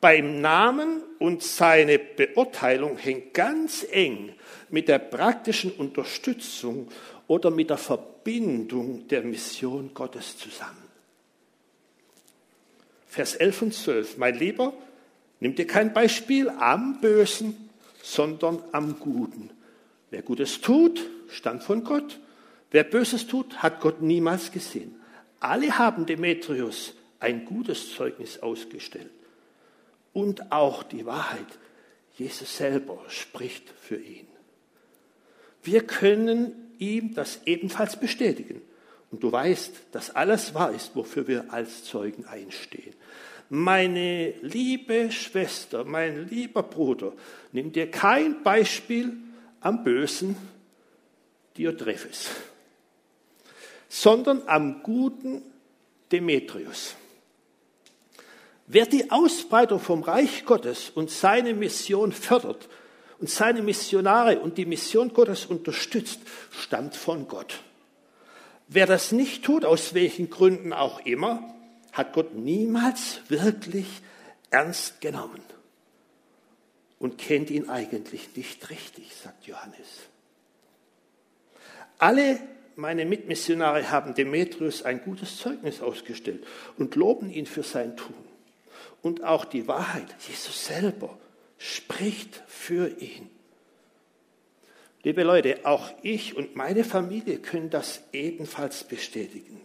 Beim 0.00 0.40
Namen 0.40 1.02
und 1.18 1.42
seine 1.42 1.98
Beurteilung 1.98 2.98
hängt 2.98 3.32
ganz 3.34 3.86
eng 3.90 4.34
mit 4.68 4.88
der 4.88 4.98
praktischen 4.98 5.72
Unterstützung 5.72 6.88
oder 7.26 7.50
mit 7.50 7.70
der 7.70 7.78
Verbindung 7.78 9.08
der 9.08 9.22
Mission 9.22 9.92
Gottes 9.94 10.36
zusammen. 10.36 10.86
Vers 13.06 13.34
11 13.34 13.62
und 13.62 13.74
12. 13.74 14.18
Mein 14.18 14.38
Lieber, 14.38 14.74
nimm 15.40 15.54
dir 15.54 15.66
kein 15.66 15.94
Beispiel 15.94 16.50
am 16.50 17.00
Bösen, 17.00 17.70
sondern 18.02 18.62
am 18.72 19.00
Guten. 19.00 19.50
Wer 20.10 20.22
Gutes 20.22 20.60
tut, 20.60 21.08
stammt 21.28 21.62
von 21.62 21.82
Gott. 21.82 22.20
Wer 22.70 22.84
Böses 22.84 23.26
tut, 23.26 23.62
hat 23.62 23.80
Gott 23.80 24.02
niemals 24.02 24.52
gesehen. 24.52 25.00
Alle 25.40 25.78
haben 25.78 26.04
Demetrius 26.04 26.94
ein 27.18 27.44
gutes 27.46 27.94
Zeugnis 27.94 28.38
ausgestellt. 28.40 29.10
Und 30.16 30.50
auch 30.50 30.82
die 30.82 31.04
Wahrheit. 31.04 31.58
Jesus 32.14 32.56
selber 32.56 33.04
spricht 33.08 33.68
für 33.68 33.96
ihn. 33.96 34.26
Wir 35.62 35.86
können 35.86 36.72
ihm 36.78 37.12
das 37.12 37.40
ebenfalls 37.44 38.00
bestätigen. 38.00 38.62
Und 39.10 39.22
du 39.22 39.30
weißt, 39.30 39.74
dass 39.92 40.16
alles 40.16 40.54
wahr 40.54 40.72
ist, 40.72 40.96
wofür 40.96 41.28
wir 41.28 41.52
als 41.52 41.84
Zeugen 41.84 42.24
einstehen. 42.24 42.94
Meine 43.50 44.30
liebe 44.40 45.12
Schwester, 45.12 45.84
mein 45.84 46.26
lieber 46.30 46.62
Bruder, 46.62 47.12
nimm 47.52 47.72
dir 47.72 47.90
kein 47.90 48.42
Beispiel 48.42 49.18
am 49.60 49.84
bösen 49.84 50.34
Diotrephes, 51.58 52.30
sondern 53.90 54.44
am 54.46 54.82
guten 54.82 55.42
Demetrius. 56.10 56.94
Wer 58.66 58.86
die 58.86 59.10
Ausbreitung 59.10 59.80
vom 59.80 60.02
Reich 60.02 60.44
Gottes 60.44 60.90
und 60.90 61.10
seine 61.10 61.54
Mission 61.54 62.12
fördert, 62.12 62.68
und 63.18 63.30
seine 63.30 63.62
Missionare 63.62 64.40
und 64.40 64.58
die 64.58 64.66
Mission 64.66 65.12
Gottes 65.12 65.46
unterstützt, 65.46 66.20
stammt 66.50 66.96
von 66.96 67.28
Gott. 67.28 67.62
Wer 68.68 68.86
das 68.86 69.12
nicht 69.12 69.44
tut, 69.44 69.64
aus 69.64 69.94
welchen 69.94 70.28
Gründen 70.28 70.72
auch 70.72 71.04
immer, 71.06 71.54
hat 71.92 72.12
Gott 72.12 72.34
niemals 72.34 73.20
wirklich 73.28 73.86
ernst 74.50 75.00
genommen 75.00 75.40
und 76.98 77.18
kennt 77.18 77.50
ihn 77.50 77.68
eigentlich 77.68 78.36
nicht 78.36 78.68
richtig, 78.70 79.14
sagt 79.14 79.46
Johannes. 79.46 80.08
Alle 81.98 82.38
meine 82.74 83.06
Mitmissionare 83.06 83.90
haben 83.90 84.14
Demetrius 84.14 84.82
ein 84.82 85.02
gutes 85.02 85.38
Zeugnis 85.38 85.80
ausgestellt 85.80 86.46
und 86.76 86.94
loben 86.94 87.30
ihn 87.30 87.46
für 87.46 87.62
sein 87.62 87.96
Tun. 87.96 88.25
Und 89.06 89.22
auch 89.22 89.44
die 89.44 89.68
Wahrheit, 89.68 90.16
Jesus 90.26 90.66
selber, 90.66 91.16
spricht 91.58 92.42
für 92.48 92.88
ihn. 93.00 93.30
Liebe 95.04 95.22
Leute, 95.22 95.60
auch 95.62 95.92
ich 96.02 96.36
und 96.36 96.56
meine 96.56 96.82
Familie 96.82 97.38
können 97.38 97.70
das 97.70 98.00
ebenfalls 98.12 98.82
bestätigen. 98.82 99.60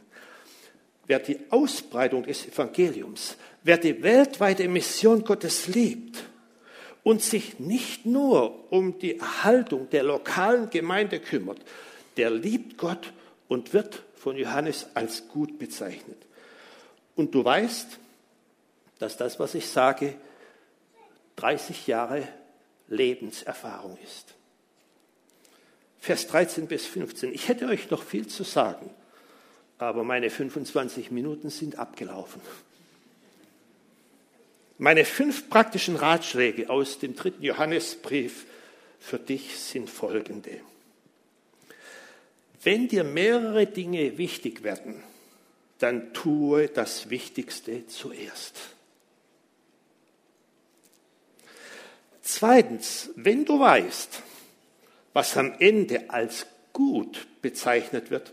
Wer 1.07 1.17
die 1.17 1.39
Ausbreitung 1.49 2.21
des 2.21 2.45
Evangeliums, 2.49 3.35
wer 3.63 3.79
die 3.79 4.03
weltweite 4.03 4.67
Mission 4.67 5.23
Gottes 5.23 5.65
liebt 5.65 6.23
und 7.01 7.23
sich 7.23 7.57
nicht 7.57 8.05
nur 8.05 8.71
um 8.71 8.99
die 8.99 9.17
Erhaltung 9.17 9.89
der 9.89 10.03
lokalen 10.03 10.69
Gemeinde 10.69 11.19
kümmert, 11.19 11.61
der 12.15 12.29
liebt 12.29 12.77
Gott 12.77 13.11
und 13.47 13.73
wird 13.73 14.03
von 14.13 14.37
Johannes 14.37 14.89
als 14.93 15.27
gut 15.29 15.57
bezeichnet. 15.57 16.27
Und 17.15 17.33
du 17.33 17.43
weißt, 17.43 17.97
dass 19.01 19.17
das, 19.17 19.39
was 19.39 19.55
ich 19.55 19.67
sage, 19.67 20.13
30 21.37 21.87
Jahre 21.87 22.27
Lebenserfahrung 22.87 23.97
ist. 24.03 24.35
Vers 25.99 26.27
13 26.27 26.67
bis 26.67 26.85
15. 26.85 27.33
Ich 27.33 27.47
hätte 27.47 27.67
euch 27.67 27.89
noch 27.89 28.03
viel 28.03 28.27
zu 28.27 28.43
sagen, 28.43 28.91
aber 29.79 30.03
meine 30.03 30.29
25 30.29 31.09
Minuten 31.09 31.49
sind 31.49 31.79
abgelaufen. 31.79 32.41
Meine 34.77 35.05
fünf 35.05 35.49
praktischen 35.49 35.95
Ratschläge 35.95 36.69
aus 36.69 36.99
dem 36.99 37.15
dritten 37.15 37.43
Johannesbrief 37.43 38.45
für 38.99 39.17
dich 39.17 39.57
sind 39.57 39.89
folgende. 39.89 40.59
Wenn 42.63 42.87
dir 42.87 43.03
mehrere 43.03 43.65
Dinge 43.65 44.19
wichtig 44.19 44.61
werden, 44.61 45.01
dann 45.79 46.13
tue 46.13 46.67
das 46.67 47.09
Wichtigste 47.09 47.87
zuerst. 47.87 48.75
Zweitens, 52.33 53.09
wenn 53.17 53.43
du 53.43 53.59
weißt, 53.59 54.23
was 55.11 55.35
am 55.35 55.53
Ende 55.59 56.09
als 56.09 56.45
gut 56.71 57.27
bezeichnet 57.41 58.09
wird, 58.09 58.31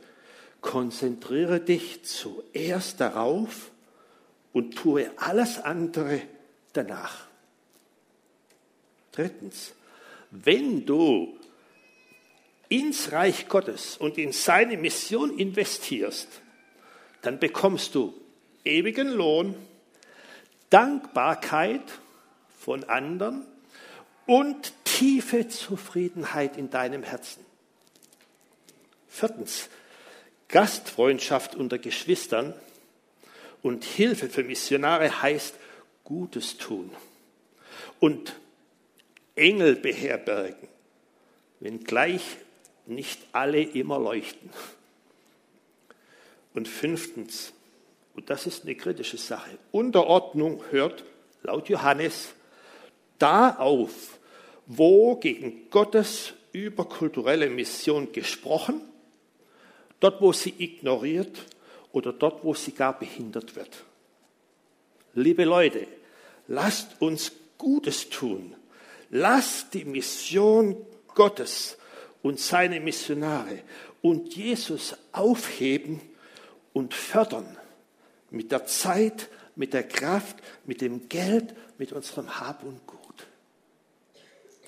konzentriere 0.60 1.58
dich 1.58 2.04
zuerst 2.04 3.00
darauf 3.00 3.72
und 4.52 4.76
tue 4.76 5.10
alles 5.16 5.58
andere 5.58 6.22
danach. 6.74 7.26
Drittens, 9.10 9.72
wenn 10.30 10.86
du 10.86 11.36
ins 12.68 13.10
Reich 13.10 13.48
Gottes 13.48 13.96
und 13.96 14.16
in 14.16 14.30
seine 14.30 14.76
Mission 14.76 15.36
investierst, 15.36 16.28
dann 17.22 17.40
bekommst 17.40 17.96
du 17.96 18.14
ewigen 18.64 19.08
Lohn, 19.08 19.56
Dankbarkeit 20.70 21.82
von 22.60 22.84
anderen 22.84 23.44
und 24.28 24.74
tiefe 24.84 25.48
Zufriedenheit 25.48 26.58
in 26.58 26.68
deinem 26.68 27.02
Herzen. 27.02 27.44
Viertens, 29.08 29.70
Gastfreundschaft 30.48 31.54
unter 31.54 31.78
Geschwistern 31.78 32.52
und 33.62 33.84
Hilfe 33.84 34.28
für 34.28 34.44
Missionare 34.44 35.22
heißt 35.22 35.54
Gutes 36.04 36.58
tun 36.58 36.90
und 38.00 38.38
Engel 39.34 39.76
beherbergen, 39.76 40.68
wenngleich 41.60 42.36
nicht 42.84 43.20
alle 43.32 43.62
immer 43.62 43.98
leuchten. 43.98 44.50
Und 46.52 46.68
fünftens, 46.68 47.54
und 48.14 48.28
das 48.28 48.46
ist 48.46 48.64
eine 48.64 48.74
kritische 48.74 49.16
Sache, 49.16 49.56
Unterordnung 49.72 50.62
hört 50.70 51.02
laut 51.42 51.70
Johannes 51.70 52.34
da 53.18 53.56
auf, 53.56 54.17
wo 54.68 55.16
gegen 55.16 55.68
Gottes 55.70 56.34
überkulturelle 56.52 57.50
Mission 57.50 58.12
gesprochen, 58.12 58.80
dort 59.98 60.20
wo 60.20 60.32
sie 60.32 60.54
ignoriert 60.56 61.36
oder 61.90 62.12
dort 62.12 62.44
wo 62.44 62.54
sie 62.54 62.72
gar 62.72 62.96
behindert 62.96 63.56
wird. 63.56 63.84
Liebe 65.14 65.44
Leute, 65.44 65.88
lasst 66.46 67.02
uns 67.02 67.32
Gutes 67.56 68.08
tun. 68.08 68.54
Lasst 69.10 69.74
die 69.74 69.84
Mission 69.84 70.76
Gottes 71.14 71.76
und 72.22 72.38
seine 72.38 72.78
Missionare 72.78 73.62
und 74.00 74.36
Jesus 74.36 74.94
aufheben 75.10 76.00
und 76.72 76.94
fördern. 76.94 77.56
Mit 78.30 78.52
der 78.52 78.66
Zeit 78.66 79.28
mit 79.58 79.74
der 79.74 79.82
Kraft, 79.82 80.36
mit 80.64 80.80
dem 80.80 81.08
Geld, 81.08 81.54
mit 81.78 81.92
unserem 81.92 82.40
Hab 82.40 82.62
und 82.62 82.86
Gut. 82.86 82.97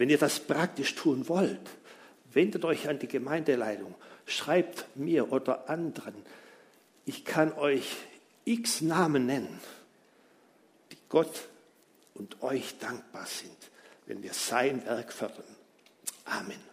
Wenn 0.01 0.09
ihr 0.09 0.17
das 0.17 0.41
praktisch 0.41 0.95
tun 0.95 1.29
wollt, 1.29 1.61
wendet 2.33 2.65
euch 2.65 2.89
an 2.89 2.99
die 2.99 3.07
Gemeindeleitung, 3.07 3.95
schreibt 4.25 4.87
mir 4.97 5.31
oder 5.31 5.69
anderen. 5.69 6.15
Ich 7.05 7.27
kann 7.27 7.53
euch 7.53 7.99
x 8.47 8.81
Namen 8.81 9.27
nennen, 9.27 9.61
die 10.91 10.97
Gott 11.11 11.51
und 12.15 12.43
euch 12.43 12.79
dankbar 12.79 13.27
sind, 13.27 13.59
wenn 14.07 14.23
wir 14.23 14.33
sein 14.33 14.87
Werk 14.87 15.13
fördern. 15.13 15.45
Amen. 16.25 16.70